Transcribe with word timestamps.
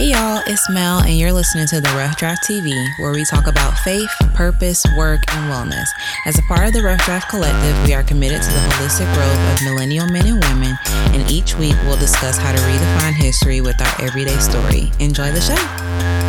Hey 0.00 0.12
y'all, 0.12 0.40
it's 0.46 0.66
Mel, 0.70 1.00
and 1.00 1.18
you're 1.18 1.30
listening 1.30 1.66
to 1.66 1.78
the 1.78 1.88
Rough 1.88 2.16
Draft 2.16 2.44
TV, 2.44 2.72
where 3.00 3.12
we 3.12 3.22
talk 3.26 3.46
about 3.46 3.76
faith, 3.80 4.08
purpose, 4.32 4.82
work, 4.96 5.20
and 5.34 5.52
wellness. 5.52 5.88
As 6.24 6.38
a 6.38 6.42
part 6.48 6.66
of 6.66 6.72
the 6.72 6.82
Rough 6.82 7.04
Draft 7.04 7.28
Collective, 7.28 7.76
we 7.86 7.92
are 7.92 8.02
committed 8.02 8.40
to 8.40 8.48
the 8.48 8.60
holistic 8.60 9.12
growth 9.12 9.60
of 9.60 9.62
millennial 9.62 10.06
men 10.06 10.26
and 10.26 10.42
women, 10.42 10.78
and 11.12 11.30
each 11.30 11.54
week 11.56 11.76
we'll 11.84 11.98
discuss 11.98 12.38
how 12.38 12.50
to 12.50 12.58
redefine 12.62 13.12
history 13.12 13.60
with 13.60 13.78
our 13.78 14.00
everyday 14.00 14.38
story. 14.38 14.90
Enjoy 15.00 15.30
the 15.32 15.40
show. 15.42 16.19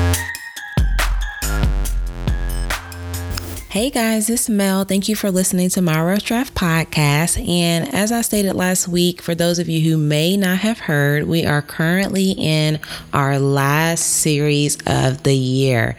Hey 3.71 3.89
guys, 3.89 4.29
it's 4.29 4.49
Mel. 4.49 4.83
Thank 4.83 5.07
you 5.07 5.15
for 5.15 5.31
listening 5.31 5.69
to 5.69 5.81
my 5.81 6.03
Rough 6.03 6.25
Draft 6.25 6.53
podcast. 6.53 7.41
And 7.47 7.95
as 7.95 8.11
I 8.11 8.19
stated 8.19 8.53
last 8.53 8.89
week, 8.89 9.21
for 9.21 9.33
those 9.33 9.59
of 9.59 9.69
you 9.69 9.79
who 9.89 9.97
may 9.97 10.35
not 10.35 10.57
have 10.57 10.77
heard, 10.77 11.25
we 11.25 11.45
are 11.45 11.61
currently 11.61 12.31
in 12.31 12.81
our 13.13 13.39
last 13.39 14.01
series 14.01 14.77
of 14.85 15.23
the 15.23 15.33
year. 15.33 15.95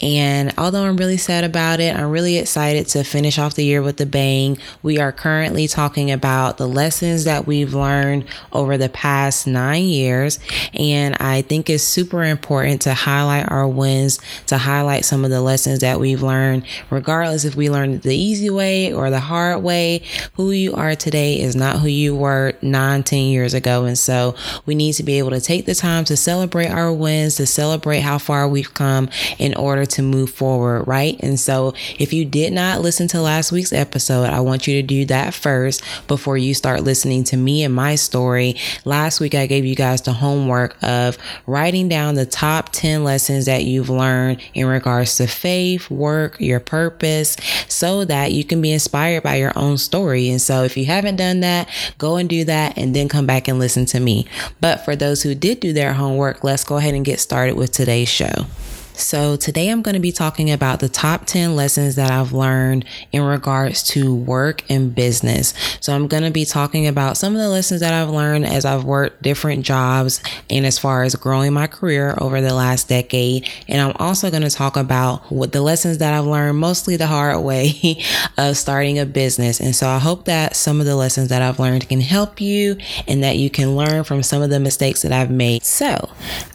And 0.00 0.52
although 0.58 0.82
I'm 0.82 0.96
really 0.96 1.16
sad 1.16 1.44
about 1.44 1.78
it, 1.78 1.94
I'm 1.94 2.10
really 2.10 2.38
excited 2.38 2.88
to 2.88 3.04
finish 3.04 3.38
off 3.38 3.54
the 3.54 3.64
year 3.64 3.82
with 3.82 4.00
a 4.00 4.06
bang. 4.06 4.58
We 4.82 4.98
are 4.98 5.12
currently 5.12 5.68
talking 5.68 6.10
about 6.10 6.58
the 6.58 6.66
lessons 6.66 7.22
that 7.22 7.46
we've 7.46 7.72
learned 7.72 8.24
over 8.52 8.76
the 8.76 8.88
past 8.88 9.46
nine 9.46 9.84
years. 9.84 10.40
And 10.74 11.14
I 11.20 11.42
think 11.42 11.70
it's 11.70 11.84
super 11.84 12.24
important 12.24 12.82
to 12.82 12.94
highlight 12.94 13.48
our 13.48 13.68
wins, 13.68 14.18
to 14.48 14.58
highlight 14.58 15.04
some 15.04 15.24
of 15.24 15.30
the 15.30 15.40
lessons 15.40 15.78
that 15.78 16.00
we've 16.00 16.20
learned 16.20 16.66
regarding 16.90 17.11
regardless 17.12 17.44
if 17.44 17.54
we 17.54 17.68
learned 17.68 18.00
the 18.02 18.16
easy 18.16 18.48
way 18.48 18.90
or 18.90 19.10
the 19.10 19.20
hard 19.20 19.62
way, 19.62 20.00
who 20.32 20.50
you 20.50 20.72
are 20.72 20.94
today 20.94 21.38
is 21.38 21.54
not 21.54 21.78
who 21.78 21.86
you 21.86 22.16
were 22.16 22.54
nine, 22.62 23.02
10 23.02 23.24
years 23.24 23.52
ago. 23.52 23.84
And 23.84 23.98
so 23.98 24.34
we 24.64 24.74
need 24.74 24.94
to 24.94 25.02
be 25.02 25.18
able 25.18 25.28
to 25.30 25.40
take 25.40 25.66
the 25.66 25.74
time 25.74 26.06
to 26.06 26.16
celebrate 26.16 26.68
our 26.68 26.90
wins, 26.90 27.34
to 27.34 27.44
celebrate 27.44 28.00
how 28.00 28.16
far 28.16 28.48
we've 28.48 28.72
come 28.72 29.10
in 29.38 29.54
order 29.56 29.84
to 29.84 30.00
move 30.00 30.30
forward, 30.30 30.84
right? 30.84 31.20
And 31.20 31.38
so 31.38 31.74
if 31.98 32.14
you 32.14 32.24
did 32.24 32.54
not 32.54 32.80
listen 32.80 33.08
to 33.08 33.20
last 33.20 33.52
week's 33.52 33.74
episode, 33.74 34.24
I 34.24 34.40
want 34.40 34.66
you 34.66 34.80
to 34.80 34.82
do 34.82 35.04
that 35.06 35.34
first 35.34 35.82
before 36.08 36.38
you 36.38 36.54
start 36.54 36.82
listening 36.82 37.24
to 37.24 37.36
me 37.36 37.62
and 37.62 37.74
my 37.74 37.94
story. 37.94 38.56
Last 38.86 39.20
week, 39.20 39.34
I 39.34 39.46
gave 39.46 39.66
you 39.66 39.74
guys 39.74 40.00
the 40.00 40.14
homework 40.14 40.82
of 40.82 41.18
writing 41.46 41.90
down 41.90 42.14
the 42.14 42.24
top 42.24 42.70
10 42.70 43.04
lessons 43.04 43.44
that 43.44 43.64
you've 43.64 43.90
learned 43.90 44.40
in 44.54 44.66
regards 44.66 45.16
to 45.16 45.26
faith, 45.26 45.90
work, 45.90 46.40
your 46.40 46.58
purpose 46.58 47.01
purpose 47.02 47.36
so 47.68 48.04
that 48.04 48.32
you 48.32 48.44
can 48.44 48.62
be 48.62 48.72
inspired 48.72 49.22
by 49.22 49.36
your 49.36 49.52
own 49.56 49.76
story. 49.76 50.30
And 50.30 50.40
so 50.40 50.62
if 50.64 50.76
you 50.76 50.86
haven't 50.86 51.16
done 51.16 51.40
that, 51.40 51.68
go 51.98 52.16
and 52.16 52.28
do 52.28 52.44
that 52.44 52.78
and 52.78 52.94
then 52.94 53.08
come 53.08 53.26
back 53.26 53.48
and 53.48 53.58
listen 53.58 53.86
to 53.86 54.00
me. 54.00 54.26
But 54.60 54.84
for 54.84 54.94
those 54.94 55.22
who 55.22 55.34
did 55.34 55.60
do 55.60 55.72
their 55.72 55.92
homework, 55.92 56.44
let's 56.44 56.64
go 56.64 56.76
ahead 56.76 56.94
and 56.94 57.04
get 57.04 57.20
started 57.20 57.56
with 57.56 57.72
today's 57.72 58.08
show. 58.08 58.46
So, 58.94 59.36
today 59.36 59.68
I'm 59.68 59.80
going 59.80 59.94
to 59.94 60.00
be 60.00 60.12
talking 60.12 60.50
about 60.50 60.80
the 60.80 60.88
top 60.88 61.24
10 61.24 61.56
lessons 61.56 61.96
that 61.96 62.10
I've 62.10 62.32
learned 62.32 62.84
in 63.10 63.22
regards 63.22 63.82
to 63.84 64.14
work 64.14 64.62
and 64.70 64.94
business. 64.94 65.54
So, 65.80 65.94
I'm 65.94 66.08
going 66.08 66.24
to 66.24 66.30
be 66.30 66.44
talking 66.44 66.86
about 66.86 67.16
some 67.16 67.34
of 67.34 67.40
the 67.40 67.48
lessons 67.48 67.80
that 67.80 67.94
I've 67.94 68.10
learned 68.10 68.46
as 68.46 68.64
I've 68.64 68.84
worked 68.84 69.22
different 69.22 69.64
jobs 69.64 70.22
and 70.50 70.66
as 70.66 70.78
far 70.78 71.02
as 71.04 71.14
growing 71.14 71.52
my 71.52 71.66
career 71.66 72.14
over 72.18 72.40
the 72.40 72.54
last 72.54 72.88
decade. 72.88 73.48
And 73.66 73.80
I'm 73.80 73.96
also 73.98 74.30
going 74.30 74.42
to 74.42 74.50
talk 74.50 74.76
about 74.76 75.30
what 75.32 75.52
the 75.52 75.62
lessons 75.62 75.98
that 75.98 76.12
I've 76.12 76.26
learned 76.26 76.58
mostly 76.58 76.96
the 76.96 77.06
hard 77.06 77.40
way 77.44 78.02
of 78.36 78.56
starting 78.56 78.98
a 78.98 79.06
business. 79.06 79.58
And 79.58 79.74
so, 79.74 79.88
I 79.88 79.98
hope 79.98 80.26
that 80.26 80.54
some 80.54 80.80
of 80.80 80.86
the 80.86 80.96
lessons 80.96 81.28
that 81.28 81.40
I've 81.40 81.58
learned 81.58 81.88
can 81.88 82.00
help 82.00 82.40
you 82.40 82.76
and 83.08 83.22
that 83.24 83.38
you 83.38 83.48
can 83.48 83.74
learn 83.74 84.04
from 84.04 84.22
some 84.22 84.42
of 84.42 84.50
the 84.50 84.60
mistakes 84.60 85.02
that 85.02 85.12
I've 85.12 85.30
made. 85.30 85.64
So, 85.64 86.10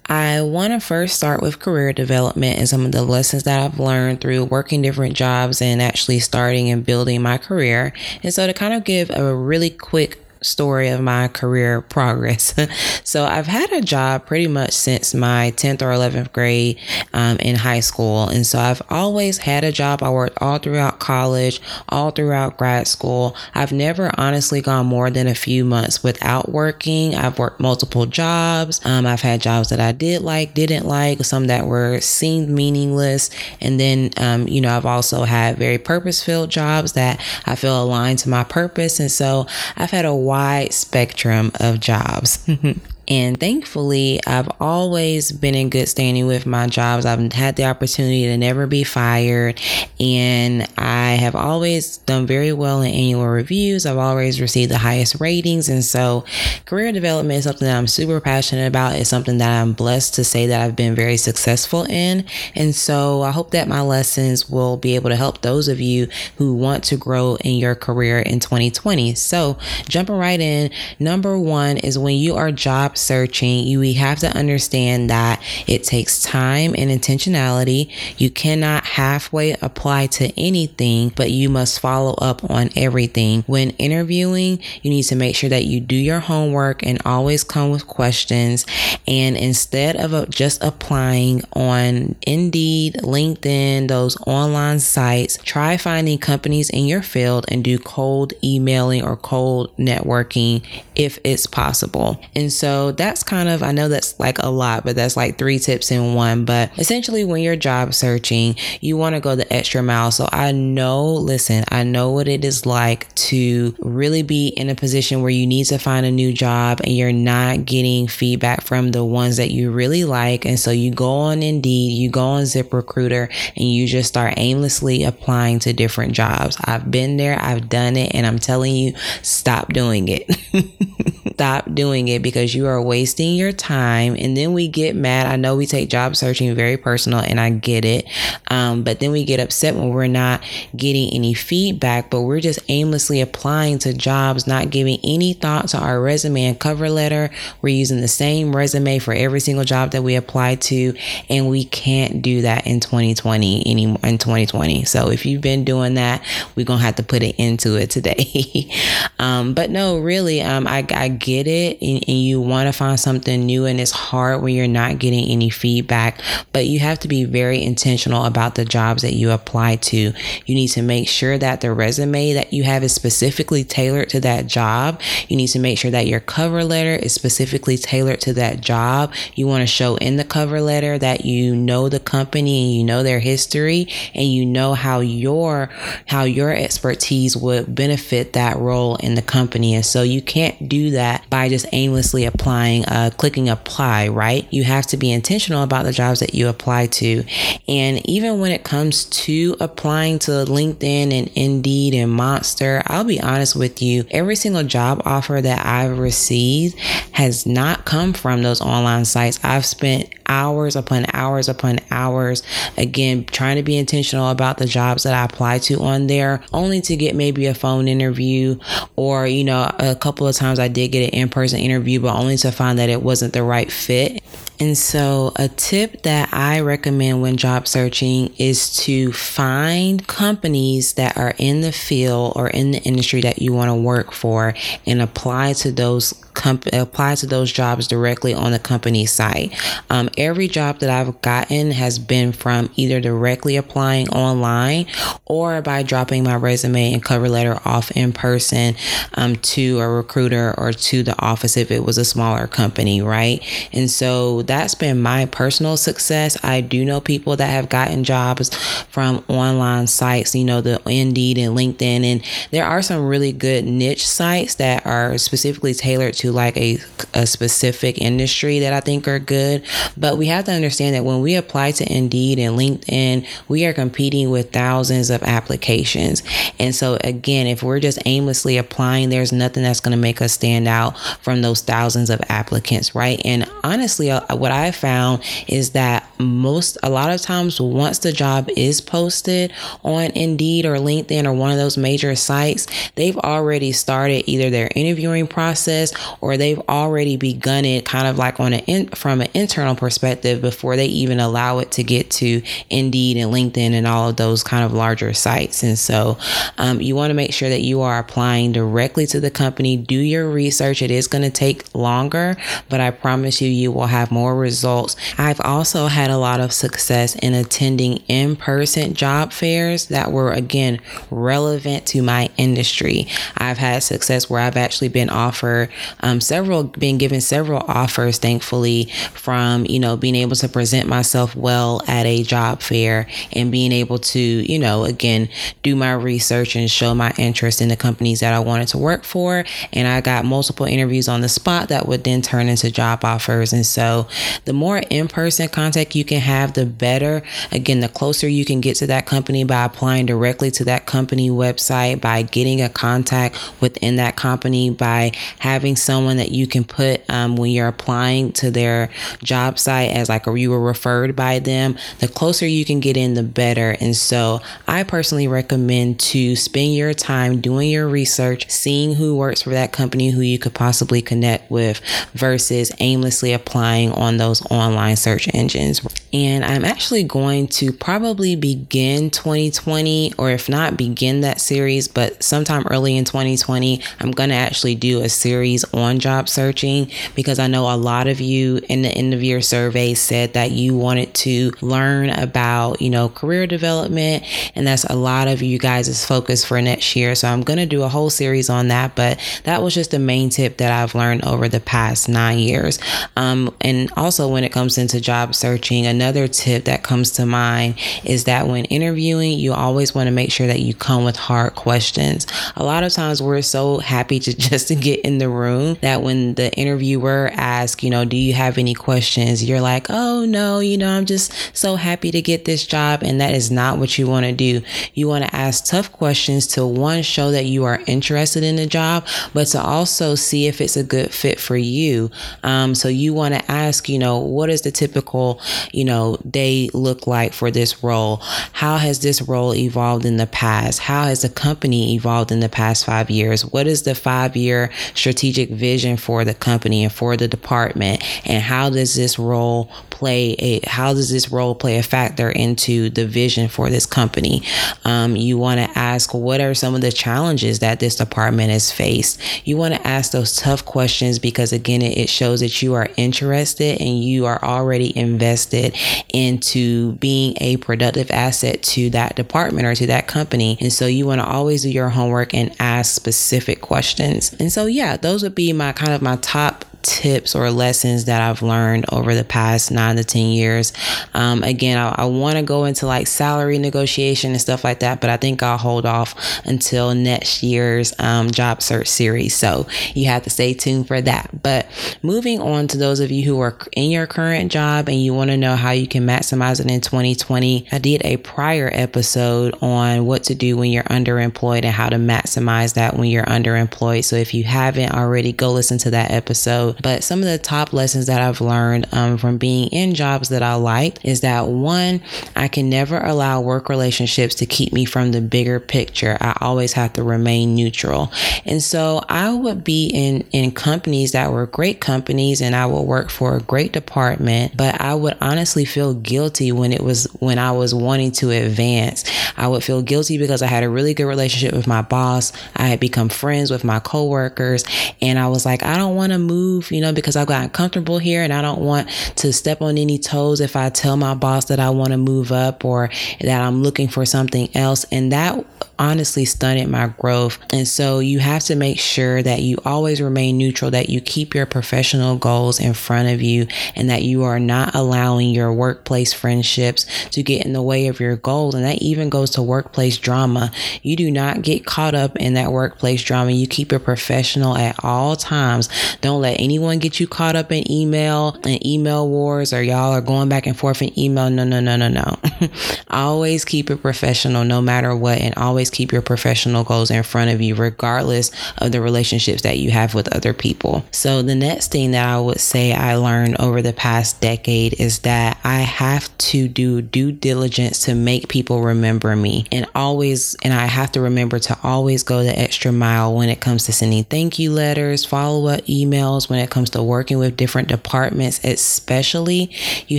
I 0.08 0.40
want 0.40 0.72
to 0.72 0.78
first 0.78 1.16
start 1.16 1.42
with 1.42 1.58
career 1.58 1.92
development 1.92 2.58
and 2.58 2.68
some 2.68 2.86
of 2.86 2.92
the 2.92 3.02
lessons 3.02 3.42
that 3.42 3.60
I've 3.60 3.80
learned 3.80 4.20
through 4.20 4.44
working 4.44 4.82
different 4.82 5.16
jobs 5.16 5.60
and 5.60 5.82
actually 5.82 6.20
starting 6.20 6.70
and 6.70 6.86
building 6.86 7.22
my 7.22 7.38
career. 7.38 7.92
And 8.22 8.32
so, 8.32 8.46
to 8.46 8.52
kind 8.52 8.74
of 8.74 8.84
give 8.84 9.10
a 9.10 9.34
really 9.34 9.70
quick 9.70 10.25
story 10.46 10.88
of 10.88 11.00
my 11.00 11.28
career 11.28 11.80
progress. 11.80 12.54
so 13.04 13.24
I've 13.24 13.46
had 13.46 13.72
a 13.72 13.80
job 13.80 14.26
pretty 14.26 14.46
much 14.46 14.72
since 14.72 15.14
my 15.14 15.52
10th 15.56 15.82
or 15.82 15.92
11th 15.92 16.32
grade 16.32 16.78
um, 17.12 17.36
in 17.38 17.56
high 17.56 17.80
school. 17.80 18.28
And 18.28 18.46
so 18.46 18.58
I've 18.58 18.82
always 18.88 19.38
had 19.38 19.64
a 19.64 19.72
job. 19.72 20.02
I 20.02 20.10
worked 20.10 20.38
all 20.40 20.58
throughout 20.58 21.00
college, 21.00 21.60
all 21.88 22.10
throughout 22.10 22.56
grad 22.56 22.86
school. 22.86 23.36
I've 23.54 23.72
never 23.72 24.10
honestly 24.18 24.60
gone 24.60 24.86
more 24.86 25.10
than 25.10 25.26
a 25.26 25.34
few 25.34 25.64
months 25.64 26.02
without 26.02 26.50
working. 26.50 27.14
I've 27.14 27.38
worked 27.38 27.60
multiple 27.60 28.06
jobs. 28.06 28.80
Um, 28.84 29.06
I've 29.06 29.22
had 29.22 29.40
jobs 29.40 29.70
that 29.70 29.80
I 29.80 29.92
did 29.92 30.22
like, 30.22 30.54
didn't 30.54 30.86
like, 30.86 31.24
some 31.24 31.48
that 31.48 31.66
were 31.66 32.00
seemed 32.00 32.48
meaningless. 32.48 33.30
And 33.60 33.80
then, 33.80 34.10
um, 34.16 34.46
you 34.46 34.60
know, 34.60 34.76
I've 34.76 34.86
also 34.86 35.24
had 35.24 35.58
very 35.58 35.78
purpose 35.78 36.22
filled 36.22 36.50
jobs 36.50 36.92
that 36.92 37.20
I 37.46 37.56
feel 37.56 37.82
aligned 37.82 38.20
to 38.20 38.28
my 38.28 38.44
purpose. 38.44 39.00
And 39.00 39.10
so 39.10 39.46
I've 39.76 39.90
had 39.90 40.04
a 40.04 40.14
wide 40.14 40.35
spectrum 40.70 41.52
of 41.60 41.80
jobs. 41.80 42.46
And 43.08 43.38
thankfully, 43.38 44.20
I've 44.26 44.48
always 44.60 45.30
been 45.30 45.54
in 45.54 45.70
good 45.70 45.88
standing 45.88 46.26
with 46.26 46.44
my 46.44 46.66
jobs. 46.66 47.06
I've 47.06 47.32
had 47.32 47.56
the 47.56 47.64
opportunity 47.64 48.24
to 48.24 48.36
never 48.36 48.66
be 48.66 48.82
fired. 48.82 49.60
And 50.00 50.66
I 50.76 51.12
have 51.12 51.36
always 51.36 51.98
done 51.98 52.26
very 52.26 52.52
well 52.52 52.82
in 52.82 52.92
annual 52.92 53.26
reviews. 53.28 53.86
I've 53.86 53.96
always 53.98 54.40
received 54.40 54.72
the 54.72 54.78
highest 54.78 55.20
ratings. 55.20 55.68
And 55.68 55.84
so, 55.84 56.24
career 56.64 56.90
development 56.90 57.38
is 57.38 57.44
something 57.44 57.66
that 57.66 57.78
I'm 57.78 57.86
super 57.86 58.20
passionate 58.20 58.66
about. 58.66 58.96
It's 58.96 59.10
something 59.10 59.38
that 59.38 59.62
I'm 59.62 59.72
blessed 59.72 60.14
to 60.14 60.24
say 60.24 60.48
that 60.48 60.60
I've 60.60 60.76
been 60.76 60.94
very 60.94 61.16
successful 61.16 61.84
in. 61.84 62.24
And 62.54 62.74
so, 62.74 63.22
I 63.22 63.30
hope 63.30 63.52
that 63.52 63.68
my 63.68 63.82
lessons 63.82 64.50
will 64.50 64.76
be 64.76 64.96
able 64.96 65.10
to 65.10 65.16
help 65.16 65.42
those 65.42 65.68
of 65.68 65.80
you 65.80 66.08
who 66.38 66.54
want 66.54 66.82
to 66.84 66.96
grow 66.96 67.36
in 67.36 67.54
your 67.54 67.74
career 67.76 68.18
in 68.18 68.40
2020. 68.40 69.14
So, 69.14 69.58
jumping 69.88 70.16
right 70.16 70.40
in, 70.40 70.70
number 70.98 71.38
one 71.38 71.76
is 71.76 71.98
when 71.98 72.16
you 72.16 72.34
are 72.34 72.50
job 72.50 72.95
searching, 72.96 73.66
you 73.66 73.94
have 73.94 74.18
to 74.20 74.28
understand 74.36 75.10
that 75.10 75.42
it 75.66 75.84
takes 75.84 76.22
time 76.22 76.74
and 76.76 76.90
intentionality. 76.90 77.90
You 78.18 78.30
cannot 78.30 78.84
halfway 78.84 79.52
apply 79.62 80.06
to 80.08 80.32
anything, 80.38 81.12
but 81.14 81.30
you 81.30 81.48
must 81.48 81.80
follow 81.80 82.14
up 82.14 82.48
on 82.50 82.70
everything. 82.76 83.42
When 83.46 83.70
interviewing, 83.70 84.60
you 84.82 84.90
need 84.90 85.04
to 85.04 85.16
make 85.16 85.36
sure 85.36 85.50
that 85.50 85.64
you 85.64 85.80
do 85.80 85.96
your 85.96 86.20
homework 86.20 86.84
and 86.84 87.00
always 87.04 87.44
come 87.44 87.70
with 87.70 87.86
questions. 87.86 88.66
And 89.06 89.36
instead 89.36 89.96
of 89.96 90.30
just 90.30 90.62
applying 90.62 91.42
on 91.52 92.16
Indeed, 92.22 92.94
LinkedIn, 93.02 93.88
those 93.88 94.16
online 94.26 94.80
sites, 94.80 95.38
try 95.44 95.76
finding 95.76 96.18
companies 96.18 96.70
in 96.70 96.86
your 96.86 97.02
field 97.02 97.46
and 97.48 97.62
do 97.62 97.78
cold 97.78 98.32
emailing 98.42 99.02
or 99.02 99.16
cold 99.16 99.74
networking 99.76 100.64
if 100.94 101.18
it's 101.24 101.46
possible. 101.46 102.20
And 102.34 102.52
so 102.52 102.85
that's 102.92 103.22
kind 103.22 103.48
of, 103.48 103.62
I 103.62 103.72
know 103.72 103.88
that's 103.88 104.18
like 104.20 104.38
a 104.38 104.48
lot, 104.48 104.84
but 104.84 104.96
that's 104.96 105.16
like 105.16 105.38
three 105.38 105.58
tips 105.58 105.90
in 105.90 106.14
one. 106.14 106.44
But 106.44 106.76
essentially, 106.78 107.24
when 107.24 107.42
you're 107.42 107.56
job 107.56 107.94
searching, 107.94 108.56
you 108.80 108.96
want 108.96 109.14
to 109.14 109.20
go 109.20 109.36
the 109.36 109.50
extra 109.52 109.82
mile. 109.82 110.10
So 110.10 110.28
I 110.32 110.52
know, 110.52 111.06
listen, 111.06 111.64
I 111.70 111.82
know 111.82 112.10
what 112.10 112.28
it 112.28 112.44
is 112.44 112.66
like 112.66 113.12
to 113.14 113.74
really 113.78 114.22
be 114.22 114.48
in 114.48 114.70
a 114.70 114.74
position 114.74 115.22
where 115.22 115.30
you 115.30 115.46
need 115.46 115.64
to 115.66 115.78
find 115.78 116.04
a 116.04 116.10
new 116.10 116.32
job 116.32 116.80
and 116.84 116.96
you're 116.96 117.12
not 117.12 117.64
getting 117.64 118.08
feedback 118.08 118.62
from 118.62 118.92
the 118.92 119.04
ones 119.04 119.36
that 119.38 119.50
you 119.50 119.70
really 119.70 120.04
like. 120.04 120.44
And 120.44 120.58
so 120.58 120.70
you 120.70 120.90
go 120.90 121.10
on 121.10 121.42
Indeed, 121.42 121.92
you 121.92 122.10
go 122.10 122.24
on 122.24 122.42
ZipRecruiter, 122.44 123.30
and 123.56 123.72
you 123.72 123.86
just 123.86 124.08
start 124.08 124.34
aimlessly 124.36 125.04
applying 125.04 125.58
to 125.60 125.72
different 125.72 126.12
jobs. 126.12 126.56
I've 126.64 126.90
been 126.90 127.16
there, 127.16 127.38
I've 127.40 127.68
done 127.68 127.96
it, 127.96 128.14
and 128.14 128.26
I'm 128.26 128.38
telling 128.38 128.74
you, 128.74 128.94
stop 129.22 129.72
doing 129.72 130.08
it. 130.08 130.26
stop 131.34 131.72
doing 131.74 132.08
it 132.08 132.22
because 132.22 132.54
you 132.54 132.66
are 132.66 132.75
wasting 132.80 133.34
your 133.34 133.52
time. 133.52 134.16
And 134.18 134.36
then 134.36 134.52
we 134.52 134.68
get 134.68 134.94
mad. 134.94 135.26
I 135.26 135.36
know 135.36 135.56
we 135.56 135.66
take 135.66 135.90
job 135.90 136.16
searching 136.16 136.54
very 136.54 136.76
personal 136.76 137.20
and 137.20 137.40
I 137.40 137.50
get 137.50 137.84
it. 137.84 138.06
Um, 138.48 138.82
but 138.82 139.00
then 139.00 139.12
we 139.12 139.24
get 139.24 139.40
upset 139.40 139.74
when 139.74 139.90
we're 139.90 140.06
not 140.06 140.42
getting 140.76 141.12
any 141.12 141.34
feedback, 141.34 142.10
but 142.10 142.22
we're 142.22 142.40
just 142.40 142.60
aimlessly 142.68 143.20
applying 143.20 143.78
to 143.80 143.92
jobs, 143.92 144.46
not 144.46 144.70
giving 144.70 144.98
any 145.02 145.32
thought 145.32 145.68
to 145.68 145.78
our 145.78 146.00
resume 146.00 146.44
and 146.44 146.58
cover 146.58 146.88
letter. 146.88 147.30
We're 147.62 147.74
using 147.74 148.00
the 148.00 148.08
same 148.08 148.54
resume 148.54 148.98
for 148.98 149.12
every 149.12 149.40
single 149.40 149.64
job 149.64 149.90
that 149.92 150.02
we 150.02 150.16
apply 150.16 150.56
to. 150.56 150.94
And 151.28 151.48
we 151.48 151.64
can't 151.64 152.22
do 152.22 152.42
that 152.42 152.66
in 152.66 152.80
2020 152.80 153.70
anymore 153.70 154.00
in 154.02 154.18
2020. 154.18 154.84
So 154.84 155.10
if 155.10 155.26
you've 155.26 155.42
been 155.42 155.64
doing 155.64 155.94
that, 155.94 156.22
we're 156.54 156.64
to 156.64 156.76
have 156.76 156.96
to 156.96 157.02
put 157.02 157.22
it 157.22 157.36
into 157.36 157.76
it 157.76 157.90
today. 157.90 158.70
um, 159.18 159.54
but 159.54 159.70
no, 159.70 159.98
really, 159.98 160.42
um, 160.42 160.66
I, 160.66 160.86
I 160.90 161.08
get 161.08 161.46
it 161.46 161.80
and, 161.80 162.04
and 162.06 162.18
you 162.18 162.40
want 162.40 162.65
to 162.66 162.76
find 162.76 162.98
something 162.98 163.44
new 163.44 163.64
and 163.64 163.80
it's 163.80 163.90
hard 163.90 164.42
when 164.42 164.54
you're 164.54 164.68
not 164.68 164.98
getting 164.98 165.28
any 165.28 165.50
feedback, 165.50 166.20
but 166.52 166.66
you 166.66 166.78
have 166.80 166.98
to 167.00 167.08
be 167.08 167.24
very 167.24 167.62
intentional 167.62 168.24
about 168.24 168.54
the 168.54 168.64
jobs 168.64 169.02
that 169.02 169.14
you 169.14 169.30
apply 169.30 169.76
to. 169.76 170.12
You 170.46 170.54
need 170.54 170.68
to 170.68 170.82
make 170.82 171.08
sure 171.08 171.38
that 171.38 171.60
the 171.60 171.72
resume 171.72 172.34
that 172.34 172.52
you 172.52 172.64
have 172.64 172.82
is 172.82 172.94
specifically 172.94 173.64
tailored 173.64 174.08
to 174.10 174.20
that 174.20 174.46
job. 174.46 175.00
You 175.28 175.36
need 175.36 175.48
to 175.48 175.58
make 175.58 175.78
sure 175.78 175.90
that 175.90 176.06
your 176.06 176.20
cover 176.20 176.64
letter 176.64 176.94
is 176.94 177.12
specifically 177.12 177.76
tailored 177.76 178.20
to 178.22 178.32
that 178.34 178.60
job. 178.60 179.12
You 179.34 179.46
want 179.46 179.62
to 179.62 179.66
show 179.66 179.96
in 179.96 180.16
the 180.16 180.24
cover 180.24 180.60
letter 180.60 180.98
that 180.98 181.24
you 181.24 181.54
know 181.54 181.88
the 181.88 182.00
company 182.00 182.64
and 182.64 182.76
you 182.76 182.84
know 182.84 183.02
their 183.02 183.20
history 183.20 183.88
and 184.14 184.26
you 184.26 184.44
know 184.44 184.74
how 184.74 185.00
your 185.00 185.70
how 186.06 186.24
your 186.24 186.54
expertise 186.54 187.36
would 187.36 187.74
benefit 187.74 188.32
that 188.32 188.56
role 188.58 188.96
in 188.96 189.14
the 189.14 189.22
company. 189.22 189.74
And 189.74 189.84
so 189.84 190.02
you 190.02 190.22
can't 190.22 190.68
do 190.68 190.90
that 190.90 191.28
by 191.30 191.48
just 191.48 191.66
aimlessly 191.72 192.24
applying, 192.24 192.55
uh, 192.62 193.10
clicking 193.16 193.48
apply, 193.48 194.08
right? 194.08 194.46
You 194.50 194.64
have 194.64 194.86
to 194.88 194.96
be 194.96 195.12
intentional 195.12 195.62
about 195.62 195.84
the 195.84 195.92
jobs 195.92 196.20
that 196.20 196.34
you 196.34 196.48
apply 196.48 196.86
to. 196.86 197.24
And 197.68 198.08
even 198.08 198.40
when 198.40 198.52
it 198.52 198.64
comes 198.64 199.04
to 199.06 199.56
applying 199.60 200.18
to 200.20 200.30
LinkedIn 200.30 201.12
and 201.12 201.30
Indeed 201.34 201.94
and 201.94 202.12
Monster, 202.12 202.82
I'll 202.86 203.04
be 203.04 203.20
honest 203.20 203.56
with 203.56 203.82
you, 203.82 204.04
every 204.10 204.36
single 204.36 204.64
job 204.64 205.02
offer 205.04 205.40
that 205.40 205.66
I've 205.66 205.98
received 205.98 206.78
has 207.12 207.46
not 207.46 207.84
come 207.84 208.12
from 208.12 208.42
those 208.42 208.60
online 208.60 209.04
sites. 209.04 209.38
I've 209.42 209.66
spent 209.66 210.08
hours 210.28 210.76
upon 210.76 211.06
hours 211.12 211.48
upon 211.48 211.78
hours. 211.90 212.42
Again 212.76 213.24
trying 213.24 213.56
to 213.56 213.62
be 213.62 213.76
intentional 213.76 214.30
about 214.30 214.58
the 214.58 214.66
jobs 214.66 215.04
that 215.04 215.14
I 215.14 215.24
apply 215.24 215.58
to 215.60 215.80
on 215.80 216.06
there 216.06 216.42
only 216.52 216.80
to 216.82 216.96
get 216.96 217.14
maybe 217.14 217.46
a 217.46 217.54
phone 217.54 217.88
interview 217.88 218.58
or 218.96 219.26
you 219.26 219.44
know 219.44 219.70
a 219.78 219.94
couple 219.94 220.26
of 220.26 220.36
times 220.36 220.58
I 220.58 220.68
did 220.68 220.88
get 220.88 221.12
an 221.12 221.20
in-person 221.20 221.58
interview 221.60 222.00
but 222.00 222.16
only 222.16 222.36
to 222.38 222.52
find 222.52 222.78
that 222.78 222.88
it 222.88 223.02
wasn't 223.02 223.32
the 223.32 223.42
right 223.42 223.70
fit. 223.70 224.22
And 224.58 224.76
so, 224.76 225.32
a 225.36 225.48
tip 225.48 226.02
that 226.02 226.32
I 226.32 226.60
recommend 226.60 227.20
when 227.20 227.36
job 227.36 227.68
searching 227.68 228.32
is 228.38 228.74
to 228.84 229.12
find 229.12 230.06
companies 230.06 230.94
that 230.94 231.18
are 231.18 231.34
in 231.36 231.60
the 231.60 231.72
field 231.72 232.32
or 232.36 232.48
in 232.48 232.70
the 232.70 232.78
industry 232.78 233.20
that 233.20 233.42
you 233.42 233.52
want 233.52 233.68
to 233.68 233.74
work 233.74 234.12
for 234.12 234.54
and 234.86 235.02
apply 235.02 235.52
to 235.54 235.72
those 235.72 236.14
comp- 236.36 236.66
apply 236.72 237.16
to 237.16 237.26
those 237.26 237.50
jobs 237.50 237.88
directly 237.88 238.32
on 238.32 238.52
the 238.52 238.58
company 238.58 239.06
site. 239.06 239.52
Um, 239.90 240.08
every 240.16 240.46
job 240.46 240.78
that 240.78 240.90
I've 240.90 241.20
gotten 241.22 241.72
has 241.72 241.98
been 241.98 242.32
from 242.32 242.70
either 242.76 243.00
directly 243.00 243.56
applying 243.56 244.08
online 244.10 244.86
or 245.24 245.60
by 245.62 245.82
dropping 245.82 246.22
my 246.22 246.36
resume 246.36 246.92
and 246.92 247.02
cover 247.02 247.28
letter 247.28 247.58
off 247.64 247.90
in 247.92 248.12
person 248.12 248.76
um, 249.14 249.36
to 249.36 249.80
a 249.80 249.88
recruiter 249.88 250.54
or 250.56 250.72
to 250.72 251.02
the 251.02 251.20
office 251.20 251.56
if 251.56 251.70
it 251.70 251.84
was 251.84 251.98
a 251.98 252.04
smaller 252.04 252.46
company, 252.46 253.02
right? 253.02 253.42
And 253.72 253.90
so 253.90 254.42
that's 254.42 254.74
been 254.74 255.02
my 255.02 255.26
personal 255.26 255.76
success. 255.76 256.42
I 256.44 256.60
do 256.60 256.84
know 256.84 257.00
people 257.00 257.36
that 257.36 257.50
have 257.50 257.68
gotten 257.68 258.04
jobs 258.04 258.54
from 258.90 259.24
online 259.28 259.86
sites, 259.86 260.34
you 260.34 260.44
know, 260.44 260.60
the 260.60 260.80
Indeed 260.86 261.38
and 261.38 261.56
LinkedIn. 261.56 262.04
And 262.04 262.22
there 262.50 262.66
are 262.66 262.82
some 262.82 263.06
really 263.06 263.32
good 263.32 263.64
niche 263.64 264.06
sites 264.06 264.56
that 264.56 264.86
are 264.86 265.16
specifically 265.18 265.74
tailored 265.74 266.14
to 266.14 266.25
like 266.32 266.56
a, 266.56 266.78
a 267.14 267.26
specific 267.26 267.98
industry 267.98 268.60
that 268.60 268.72
I 268.72 268.80
think 268.80 269.08
are 269.08 269.18
good. 269.18 269.64
But 269.96 270.18
we 270.18 270.26
have 270.26 270.44
to 270.46 270.52
understand 270.52 270.94
that 270.94 271.04
when 271.04 271.20
we 271.20 271.34
apply 271.34 271.72
to 271.72 271.92
Indeed 271.92 272.38
and 272.38 272.58
LinkedIn, 272.58 273.26
we 273.48 273.64
are 273.66 273.72
competing 273.72 274.30
with 274.30 274.52
thousands 274.52 275.10
of 275.10 275.22
applications. 275.22 276.22
And 276.58 276.74
so, 276.74 276.98
again, 277.02 277.46
if 277.46 277.62
we're 277.62 277.80
just 277.80 277.98
aimlessly 278.06 278.56
applying, 278.58 279.08
there's 279.08 279.32
nothing 279.32 279.62
that's 279.62 279.80
going 279.80 279.96
to 279.96 280.02
make 280.02 280.20
us 280.22 280.32
stand 280.32 280.68
out 280.68 280.98
from 281.22 281.42
those 281.42 281.62
thousands 281.62 282.10
of 282.10 282.20
applicants, 282.28 282.94
right? 282.94 283.20
And 283.24 283.50
honestly, 283.64 284.10
uh, 284.10 284.36
what 284.36 284.52
I 284.52 284.70
found 284.70 285.22
is 285.48 285.70
that 285.70 286.08
most, 286.18 286.78
a 286.82 286.90
lot 286.90 287.12
of 287.12 287.20
times, 287.20 287.60
once 287.60 287.98
the 287.98 288.12
job 288.12 288.48
is 288.56 288.80
posted 288.80 289.52
on 289.84 290.04
Indeed 290.12 290.66
or 290.66 290.76
LinkedIn 290.76 291.24
or 291.24 291.32
one 291.32 291.50
of 291.50 291.58
those 291.58 291.76
major 291.76 292.14
sites, 292.16 292.66
they've 292.94 293.16
already 293.18 293.72
started 293.72 294.24
either 294.26 294.50
their 294.50 294.70
interviewing 294.74 295.26
process 295.26 295.92
or 296.20 296.36
they've 296.36 296.60
already 296.68 297.16
begun 297.16 297.64
it 297.64 297.84
kind 297.84 298.06
of 298.06 298.18
like 298.18 298.40
on 298.40 298.52
an 298.52 298.60
in, 298.60 298.88
from 298.88 299.20
an 299.20 299.28
internal 299.34 299.74
perspective 299.74 300.40
before 300.40 300.76
they 300.76 300.86
even 300.86 301.20
allow 301.20 301.58
it 301.58 301.70
to 301.72 301.82
get 301.82 302.10
to 302.10 302.42
Indeed 302.70 303.16
and 303.16 303.32
LinkedIn 303.32 303.72
and 303.72 303.86
all 303.86 304.08
of 304.08 304.16
those 304.16 304.42
kind 304.42 304.64
of 304.64 304.72
larger 304.72 305.12
sites. 305.12 305.62
And 305.62 305.78
so 305.78 306.18
um, 306.58 306.80
you 306.80 306.94
want 306.96 307.10
to 307.10 307.14
make 307.14 307.32
sure 307.32 307.48
that 307.48 307.62
you 307.62 307.80
are 307.82 307.98
applying 307.98 308.52
directly 308.52 309.06
to 309.06 309.20
the 309.20 309.30
company. 309.30 309.76
Do 309.76 309.96
your 309.96 310.28
research. 310.28 310.82
It 310.82 310.90
is 310.90 311.06
going 311.06 311.24
to 311.24 311.30
take 311.30 311.74
longer, 311.74 312.36
but 312.68 312.80
I 312.80 312.90
promise 312.90 313.40
you, 313.40 313.48
you 313.48 313.72
will 313.72 313.86
have 313.86 314.10
more 314.10 314.36
results. 314.36 314.96
I've 315.18 315.40
also 315.40 315.86
had 315.86 316.10
a 316.10 316.18
lot 316.18 316.40
of 316.40 316.52
success 316.52 317.14
in 317.16 317.34
attending 317.34 317.98
in 318.08 318.36
person 318.36 318.94
job 318.94 319.32
fairs 319.32 319.86
that 319.86 320.12
were, 320.12 320.32
again, 320.32 320.80
relevant 321.10 321.86
to 321.86 322.02
my 322.02 322.30
industry. 322.36 323.06
I've 323.36 323.58
had 323.58 323.82
success 323.82 324.28
where 324.28 324.40
I've 324.40 324.56
actually 324.56 324.88
been 324.88 325.10
offered 325.10 325.70
um, 326.06 326.20
several, 326.20 326.64
being 326.64 326.98
given 326.98 327.20
several 327.20 327.64
offers, 327.66 328.18
thankfully, 328.18 328.84
from, 329.12 329.66
you 329.66 329.80
know, 329.80 329.96
being 329.96 330.14
able 330.14 330.36
to 330.36 330.48
present 330.48 330.88
myself 330.88 331.34
well 331.34 331.82
at 331.88 332.06
a 332.06 332.22
job 332.22 332.62
fair 332.62 333.08
and 333.32 333.50
being 333.50 333.72
able 333.72 333.98
to, 333.98 334.20
you 334.20 334.58
know, 334.58 334.84
again, 334.84 335.28
do 335.64 335.74
my 335.74 335.92
research 335.92 336.54
and 336.54 336.70
show 336.70 336.94
my 336.94 337.12
interest 337.18 337.60
in 337.60 337.68
the 337.68 337.76
companies 337.76 338.20
that 338.20 338.32
I 338.32 338.38
wanted 338.38 338.68
to 338.68 338.78
work 338.78 339.02
for. 339.02 339.44
And 339.72 339.88
I 339.88 340.00
got 340.00 340.24
multiple 340.24 340.64
interviews 340.64 341.08
on 341.08 341.22
the 341.22 341.28
spot 341.28 341.70
that 341.70 341.88
would 341.88 342.04
then 342.04 342.22
turn 342.22 342.48
into 342.48 342.70
job 342.70 343.04
offers. 343.04 343.52
And 343.52 343.66
so 343.66 344.06
the 344.44 344.52
more 344.52 344.78
in 344.78 345.08
person 345.08 345.48
contact 345.48 345.96
you 345.96 346.04
can 346.04 346.20
have, 346.20 346.52
the 346.52 346.66
better. 346.66 347.22
Again, 347.50 347.80
the 347.80 347.88
closer 347.88 348.28
you 348.28 348.44
can 348.44 348.60
get 348.60 348.76
to 348.76 348.86
that 348.86 349.06
company 349.06 349.42
by 349.42 349.64
applying 349.64 350.06
directly 350.06 350.52
to 350.52 350.64
that 350.66 350.86
company 350.86 351.30
website, 351.30 352.00
by 352.00 352.22
getting 352.22 352.62
a 352.62 352.68
contact 352.68 353.36
within 353.60 353.96
that 353.96 354.14
company, 354.14 354.70
by 354.70 355.10
having 355.40 355.74
someone 355.96 356.18
that 356.18 356.30
you 356.30 356.46
can 356.46 356.62
put 356.62 357.00
um, 357.08 357.36
when 357.36 357.50
you're 357.50 357.68
applying 357.68 358.30
to 358.30 358.50
their 358.50 358.90
job 359.22 359.58
site 359.58 359.90
as 359.92 360.10
like 360.10 360.26
you 360.26 360.50
were 360.50 360.60
referred 360.60 361.16
by 361.16 361.38
them, 361.38 361.74
the 362.00 362.08
closer 362.08 362.46
you 362.46 362.66
can 362.66 362.80
get 362.80 362.98
in, 362.98 363.14
the 363.14 363.22
better. 363.22 363.74
And 363.80 363.96
so 363.96 364.42
I 364.68 364.82
personally 364.82 365.26
recommend 365.26 365.98
to 366.00 366.36
spend 366.36 366.74
your 366.74 366.92
time 366.92 367.40
doing 367.40 367.70
your 367.70 367.88
research, 367.88 368.50
seeing 368.50 368.94
who 368.94 369.16
works 369.16 369.40
for 369.40 369.50
that 369.50 369.72
company, 369.72 370.10
who 370.10 370.20
you 370.20 370.38
could 370.38 370.52
possibly 370.52 371.00
connect 371.00 371.50
with, 371.50 371.80
versus 372.12 372.70
aimlessly 372.78 373.32
applying 373.32 373.90
on 373.92 374.18
those 374.18 374.44
online 374.50 374.96
search 374.96 375.32
engines. 375.32 375.80
And 376.12 376.44
I'm 376.44 376.64
actually 376.64 377.04
going 377.04 377.48
to 377.48 377.72
probably 377.72 378.36
begin 378.36 379.10
2020, 379.10 380.12
or 380.18 380.30
if 380.30 380.50
not 380.50 380.76
begin 380.76 381.22
that 381.22 381.40
series, 381.40 381.88
but 381.88 382.22
sometime 382.22 382.66
early 382.66 382.96
in 382.98 383.04
2020, 383.04 383.82
I'm 384.00 384.10
going 384.10 384.28
to 384.28 384.34
actually 384.34 384.74
do 384.74 385.00
a 385.00 385.08
series 385.08 385.64
on 385.72 385.85
job 385.94 386.28
searching 386.28 386.90
because 387.14 387.38
I 387.38 387.46
know 387.46 387.72
a 387.72 387.76
lot 387.76 388.06
of 388.06 388.20
you 388.20 388.60
in 388.68 388.82
the 388.82 388.88
end 388.88 389.14
of 389.14 389.22
your 389.22 389.40
survey 389.40 389.94
said 389.94 390.34
that 390.34 390.50
you 390.50 390.76
wanted 390.76 391.14
to 391.14 391.52
learn 391.60 392.10
about, 392.10 392.80
you 392.80 392.90
know, 392.90 393.08
career 393.08 393.46
development. 393.46 394.24
And 394.54 394.66
that's 394.66 394.84
a 394.84 394.94
lot 394.94 395.28
of 395.28 395.42
you 395.42 395.58
guys' 395.58 396.04
focus 396.04 396.44
for 396.44 396.60
next 396.60 396.94
year. 396.96 397.14
So 397.14 397.28
I'm 397.28 397.42
going 397.42 397.58
to 397.58 397.66
do 397.66 397.82
a 397.82 397.88
whole 397.88 398.10
series 398.10 398.50
on 398.50 398.68
that. 398.68 398.94
But 398.94 399.18
that 399.44 399.62
was 399.62 399.74
just 399.74 399.90
the 399.90 399.98
main 399.98 400.30
tip 400.30 400.58
that 400.58 400.72
I've 400.72 400.94
learned 400.94 401.24
over 401.24 401.48
the 401.48 401.60
past 401.60 402.08
nine 402.08 402.38
years. 402.38 402.78
Um, 403.16 403.54
and 403.60 403.90
also, 403.96 404.28
when 404.28 404.44
it 404.44 404.52
comes 404.52 404.78
into 404.78 405.00
job 405.00 405.34
searching, 405.34 405.86
another 405.86 406.28
tip 406.28 406.64
that 406.64 406.82
comes 406.82 407.10
to 407.12 407.26
mind 407.26 407.78
is 408.04 408.24
that 408.24 408.46
when 408.46 408.64
interviewing, 408.66 409.38
you 409.38 409.52
always 409.52 409.94
want 409.94 410.06
to 410.06 410.12
make 410.12 410.30
sure 410.30 410.46
that 410.46 410.60
you 410.60 410.74
come 410.74 411.04
with 411.04 411.16
hard 411.16 411.54
questions. 411.54 412.26
A 412.56 412.64
lot 412.64 412.84
of 412.84 412.92
times 412.92 413.22
we're 413.22 413.42
so 413.42 413.78
happy 413.78 414.20
to 414.20 414.36
just 414.36 414.68
to 414.68 414.74
get 414.74 415.00
in 415.00 415.18
the 415.18 415.28
room 415.28 415.65
that 415.74 416.02
when 416.02 416.34
the 416.34 416.52
interviewer 416.54 417.30
asks, 417.34 417.82
you 417.82 417.90
know, 417.90 418.04
do 418.04 418.16
you 418.16 418.32
have 418.34 418.58
any 418.58 418.74
questions? 418.74 419.44
You're 419.44 419.60
like, 419.60 419.86
oh 419.90 420.24
no, 420.24 420.60
you 420.60 420.78
know, 420.78 420.90
I'm 420.90 421.06
just 421.06 421.32
so 421.56 421.76
happy 421.76 422.10
to 422.10 422.22
get 422.22 422.44
this 422.44 422.66
job. 422.66 423.02
And 423.02 423.20
that 423.20 423.34
is 423.34 423.50
not 423.50 423.78
what 423.78 423.98
you 423.98 424.06
want 424.06 424.26
to 424.26 424.32
do. 424.32 424.62
You 424.94 425.08
want 425.08 425.24
to 425.24 425.34
ask 425.34 425.66
tough 425.66 425.92
questions 425.92 426.46
to 426.48 426.66
one, 426.66 427.02
show 427.02 427.30
that 427.30 427.46
you 427.46 427.64
are 427.64 427.80
interested 427.86 428.42
in 428.42 428.56
the 428.56 428.66
job, 428.66 429.06
but 429.34 429.46
to 429.48 429.60
also 429.60 430.14
see 430.14 430.46
if 430.46 430.60
it's 430.60 430.76
a 430.76 430.84
good 430.84 431.12
fit 431.12 431.38
for 431.40 431.56
you. 431.56 432.10
Um, 432.42 432.74
so 432.74 432.88
you 432.88 433.14
want 433.14 433.34
to 433.34 433.50
ask, 433.50 433.88
you 433.88 433.98
know, 433.98 434.18
what 434.18 434.50
is 434.50 434.62
the 434.62 434.70
typical, 434.70 435.40
you 435.72 435.84
know, 435.84 436.18
day 436.28 436.68
look 436.72 437.06
like 437.06 437.32
for 437.32 437.50
this 437.50 437.82
role? 437.82 438.18
How 438.52 438.76
has 438.78 439.00
this 439.00 439.22
role 439.22 439.54
evolved 439.54 440.04
in 440.04 440.16
the 440.16 440.26
past? 440.26 440.80
How 440.80 441.04
has 441.04 441.22
the 441.22 441.28
company 441.28 441.94
evolved 441.94 442.32
in 442.32 442.40
the 442.40 442.48
past 442.48 442.84
five 442.84 443.10
years? 443.10 443.44
What 443.44 443.66
is 443.66 443.82
the 443.82 443.94
five 443.94 444.36
year 444.36 444.70
strategic 444.94 445.50
vision 445.56 445.96
for 445.96 446.24
the 446.24 446.34
company 446.34 446.84
and 446.84 446.92
for 446.92 447.16
the 447.16 447.28
department? 447.28 448.02
And 448.26 448.42
how 448.42 448.70
does 448.70 448.94
this 448.94 449.18
role 449.18 449.70
play 449.96 450.36
a 450.38 450.60
how 450.68 450.92
does 450.92 451.10
this 451.10 451.32
role 451.32 451.54
play 451.54 451.78
a 451.78 451.82
factor 451.82 452.30
into 452.30 452.90
the 452.90 453.06
vision 453.06 453.48
for 453.48 453.70
this 453.70 453.86
company? 453.86 454.42
Um, 454.84 455.16
you 455.16 455.38
want 455.38 455.58
to 455.58 455.78
ask 455.78 456.12
what 456.12 456.42
are 456.42 456.52
some 456.52 456.74
of 456.74 456.82
the 456.82 456.92
challenges 456.92 457.60
that 457.60 457.80
this 457.80 457.96
department 457.96 458.50
has 458.50 458.70
faced. 458.70 459.18
You 459.46 459.56
want 459.56 459.72
to 459.72 459.86
ask 459.86 460.12
those 460.12 460.36
tough 460.36 460.66
questions 460.66 461.18
because 461.18 461.50
again, 461.50 461.80
it, 461.80 461.96
it 461.96 462.08
shows 462.10 462.40
that 462.40 462.60
you 462.60 462.74
are 462.74 462.90
interested 462.98 463.80
and 463.80 464.04
you 464.04 464.26
are 464.26 464.42
already 464.44 464.96
invested 464.96 465.74
into 466.12 466.92
being 466.96 467.34
a 467.40 467.56
productive 467.56 468.10
asset 468.10 468.62
to 468.64 468.90
that 468.90 469.16
department 469.16 469.66
or 469.66 469.74
to 469.76 469.86
that 469.86 470.08
company. 470.08 470.58
And 470.60 470.70
so 470.70 470.84
you 470.84 471.06
want 471.06 471.22
to 471.22 471.26
always 471.26 471.62
do 471.62 471.70
your 471.70 471.88
homework 471.88 472.34
and 472.34 472.54
ask 472.60 472.94
specific 472.94 473.62
questions. 473.62 474.36
And 474.38 474.52
so 474.52 474.66
yeah, 474.66 474.98
those 474.98 475.22
would 475.22 475.34
be 475.34 475.54
my 475.54 475.72
kind 475.72 475.92
of 475.92 476.02
my 476.02 476.16
top 476.16 476.66
tips 476.82 477.34
or 477.34 477.50
lessons 477.50 478.06
that 478.06 478.22
I've 478.22 478.42
learned 478.42 478.86
over 478.92 479.14
the 479.14 479.24
past 479.24 479.70
nine 479.70 479.96
to 479.96 480.04
10 480.04 480.26
years. 480.26 480.72
Um, 481.14 481.42
again, 481.42 481.78
I, 481.78 481.94
I 482.02 482.04
want 482.06 482.36
to 482.36 482.42
go 482.42 482.64
into 482.64 482.86
like 482.86 483.06
salary 483.06 483.58
negotiation 483.58 484.32
and 484.32 484.40
stuff 484.40 484.64
like 484.64 484.80
that, 484.80 485.00
but 485.00 485.10
I 485.10 485.16
think 485.16 485.42
I'll 485.42 485.58
hold 485.58 485.86
off 485.86 486.14
until 486.44 486.94
next 486.94 487.42
year's 487.42 487.92
um, 487.98 488.30
job 488.30 488.62
search 488.62 488.88
series. 488.88 489.34
So 489.34 489.66
you 489.94 490.06
have 490.06 490.22
to 490.24 490.30
stay 490.30 490.54
tuned 490.54 490.88
for 490.88 491.00
that. 491.00 491.42
But 491.42 491.66
moving 492.02 492.40
on 492.40 492.68
to 492.68 492.78
those 492.78 493.00
of 493.00 493.10
you 493.10 493.24
who 493.24 493.40
are 493.40 493.56
in 493.72 493.90
your 493.90 494.06
current 494.06 494.52
job 494.52 494.88
and 494.88 495.02
you 495.02 495.14
want 495.14 495.30
to 495.30 495.36
know 495.36 495.56
how 495.56 495.70
you 495.70 495.86
can 495.86 496.06
maximize 496.06 496.60
it 496.60 496.70
in 496.70 496.80
2020, 496.80 497.66
I 497.72 497.78
did 497.78 498.04
a 498.04 498.16
prior 498.18 498.70
episode 498.72 499.54
on 499.60 500.06
what 500.06 500.24
to 500.24 500.34
do 500.34 500.56
when 500.56 500.70
you're 500.70 500.84
underemployed 500.84 501.64
and 501.64 501.74
how 501.74 501.88
to 501.88 501.96
maximize 501.96 502.74
that 502.74 502.96
when 502.96 503.08
you're 503.08 503.24
underemployed. 503.24 504.04
So 504.04 504.16
if 504.16 504.34
you 504.34 504.44
haven't 504.44 504.92
already, 504.92 505.32
go 505.32 505.52
listen 505.52 505.78
to 505.78 505.90
that 505.90 506.10
episode. 506.10 506.75
But 506.82 507.04
some 507.04 507.20
of 507.20 507.24
the 507.24 507.38
top 507.38 507.72
lessons 507.72 508.06
that 508.06 508.20
I've 508.20 508.40
learned 508.40 508.86
um, 508.92 509.18
from 509.18 509.38
being 509.38 509.68
in 509.68 509.94
jobs 509.94 510.28
that 510.30 510.42
I 510.42 510.54
like 510.54 511.04
is 511.04 511.20
that 511.20 511.48
one, 511.48 512.00
I 512.34 512.48
can 512.48 512.68
never 512.68 512.98
allow 512.98 513.40
work 513.40 513.68
relationships 513.68 514.34
to 514.36 514.46
keep 514.46 514.72
me 514.72 514.84
from 514.84 515.12
the 515.12 515.20
bigger 515.20 515.60
picture. 515.60 516.16
I 516.20 516.36
always 516.40 516.72
have 516.74 516.92
to 516.94 517.02
remain 517.02 517.54
neutral. 517.54 518.12
And 518.44 518.62
so 518.62 519.02
I 519.08 519.32
would 519.32 519.64
be 519.64 519.88
in, 519.88 520.22
in 520.32 520.52
companies 520.52 521.12
that 521.12 521.32
were 521.32 521.46
great 521.46 521.80
companies 521.80 522.40
and 522.40 522.54
I 522.54 522.66
would 522.66 522.82
work 522.82 523.10
for 523.10 523.36
a 523.36 523.40
great 523.40 523.72
department, 523.72 524.56
but 524.56 524.80
I 524.80 524.94
would 524.94 525.16
honestly 525.20 525.64
feel 525.64 525.94
guilty 525.94 526.52
when 526.52 526.72
it 526.72 526.82
was 526.82 527.04
when 527.20 527.38
I 527.38 527.52
was 527.52 527.74
wanting 527.74 528.12
to 528.12 528.30
advance. 528.30 529.04
I 529.36 529.48
would 529.48 529.64
feel 529.64 529.82
guilty 529.82 530.18
because 530.18 530.42
I 530.42 530.46
had 530.46 530.64
a 530.64 530.68
really 530.68 530.94
good 530.94 531.06
relationship 531.06 531.54
with 531.54 531.66
my 531.66 531.82
boss. 531.82 532.32
I 532.56 532.66
had 532.66 532.80
become 532.80 533.08
friends 533.08 533.50
with 533.50 533.64
my 533.64 533.80
coworkers 533.80 534.64
and 535.00 535.18
I 535.18 535.28
was 535.28 535.44
like, 535.44 535.62
I 535.62 535.76
don't 535.76 535.96
want 535.96 536.12
to 536.12 536.18
move 536.18 536.55
you 536.62 536.80
know, 536.80 536.92
because 536.92 537.16
I've 537.16 537.26
gotten 537.26 537.50
comfortable 537.50 537.98
here 537.98 538.22
and 538.22 538.32
I 538.32 538.42
don't 538.42 538.60
want 538.60 538.88
to 539.16 539.32
step 539.32 539.62
on 539.62 539.78
any 539.78 539.98
toes 539.98 540.40
if 540.40 540.56
I 540.56 540.70
tell 540.70 540.96
my 540.96 541.14
boss 541.14 541.46
that 541.46 541.60
I 541.60 541.70
want 541.70 541.90
to 541.90 541.98
move 541.98 542.32
up 542.32 542.64
or 542.64 542.90
that 543.20 543.40
I'm 543.40 543.62
looking 543.62 543.88
for 543.88 544.04
something 544.04 544.48
else. 544.54 544.84
And 544.90 545.12
that 545.12 545.44
honestly 545.78 546.24
stunted 546.24 546.68
my 546.68 546.88
growth. 546.98 547.38
And 547.52 547.68
so 547.68 547.98
you 547.98 548.18
have 548.18 548.42
to 548.44 548.56
make 548.56 548.78
sure 548.78 549.22
that 549.22 549.42
you 549.42 549.58
always 549.64 550.00
remain 550.00 550.38
neutral, 550.38 550.70
that 550.70 550.88
you 550.88 551.00
keep 551.00 551.34
your 551.34 551.46
professional 551.46 552.16
goals 552.16 552.60
in 552.60 552.74
front 552.74 553.10
of 553.10 553.22
you, 553.22 553.46
and 553.74 553.90
that 553.90 554.02
you 554.02 554.24
are 554.24 554.40
not 554.40 554.74
allowing 554.74 555.30
your 555.30 555.52
workplace 555.52 556.12
friendships 556.12 556.86
to 557.10 557.22
get 557.22 557.44
in 557.44 557.52
the 557.52 557.62
way 557.62 557.88
of 557.88 558.00
your 558.00 558.16
goals. 558.16 558.54
And 558.54 558.64
that 558.64 558.80
even 558.80 559.10
goes 559.10 559.30
to 559.30 559.42
workplace 559.42 559.98
drama. 559.98 560.50
You 560.82 560.96
do 560.96 561.10
not 561.10 561.42
get 561.42 561.66
caught 561.66 561.94
up 561.94 562.16
in 562.16 562.34
that 562.34 562.52
workplace 562.52 563.02
drama. 563.02 563.32
You 563.32 563.46
keep 563.46 563.72
it 563.72 563.80
professional 563.80 564.56
at 564.56 564.82
all 564.82 565.16
times. 565.16 565.68
Don't 566.00 566.22
let 566.22 566.40
anyone 566.46 566.78
get 566.78 567.00
you 567.00 567.08
caught 567.08 567.34
up 567.34 567.50
in 567.50 567.68
email 567.68 568.38
and 568.44 568.64
email 568.64 569.08
wars 569.08 569.52
or 569.52 569.60
y'all 569.60 569.92
are 569.92 570.00
going 570.00 570.28
back 570.28 570.46
and 570.46 570.56
forth 570.56 570.80
in 570.80 570.96
email. 570.96 571.28
No, 571.28 571.42
no, 571.42 571.58
no, 571.58 571.74
no, 571.74 571.88
no. 571.88 572.16
always 572.88 573.44
keep 573.44 573.68
it 573.68 573.82
professional 573.82 574.44
no 574.44 574.62
matter 574.62 574.94
what 574.94 575.18
and 575.18 575.34
always 575.36 575.70
keep 575.70 575.90
your 575.90 576.02
professional 576.02 576.62
goals 576.62 576.92
in 576.92 577.02
front 577.02 577.32
of 577.32 577.42
you, 577.42 577.56
regardless 577.56 578.30
of 578.58 578.70
the 578.70 578.80
relationships 578.80 579.42
that 579.42 579.58
you 579.58 579.72
have 579.72 579.92
with 579.92 580.14
other 580.14 580.32
people. 580.32 580.84
So, 580.92 581.20
the 581.20 581.34
next 581.34 581.72
thing 581.72 581.90
that 581.90 582.08
I 582.08 582.20
would 582.20 582.38
say 582.38 582.72
I 582.72 582.94
learned 582.94 583.40
over 583.40 583.60
the 583.60 583.72
past 583.72 584.20
decade 584.20 584.80
is 584.80 585.00
that 585.00 585.40
I 585.42 585.58
have 585.62 586.16
to 586.18 586.46
do 586.46 586.80
due 586.80 587.10
diligence 587.10 587.80
to 587.86 587.94
make 587.96 588.28
people 588.28 588.62
remember 588.62 589.16
me 589.16 589.46
and 589.50 589.66
always, 589.74 590.36
and 590.42 590.54
I 590.54 590.66
have 590.66 590.92
to 590.92 591.00
remember 591.00 591.40
to 591.40 591.58
always 591.64 592.04
go 592.04 592.22
the 592.22 592.38
extra 592.38 592.70
mile 592.70 593.16
when 593.16 593.30
it 593.30 593.40
comes 593.40 593.64
to 593.64 593.72
sending 593.72 594.04
thank 594.04 594.38
you 594.38 594.52
letters, 594.52 595.04
follow 595.04 595.48
up 595.48 595.62
emails, 595.62 596.28
when 596.28 596.35
it 596.38 596.50
comes 596.50 596.70
to 596.70 596.82
working 596.82 597.18
with 597.18 597.36
different 597.36 597.68
departments, 597.68 598.40
especially. 598.44 599.50
You 599.88 599.98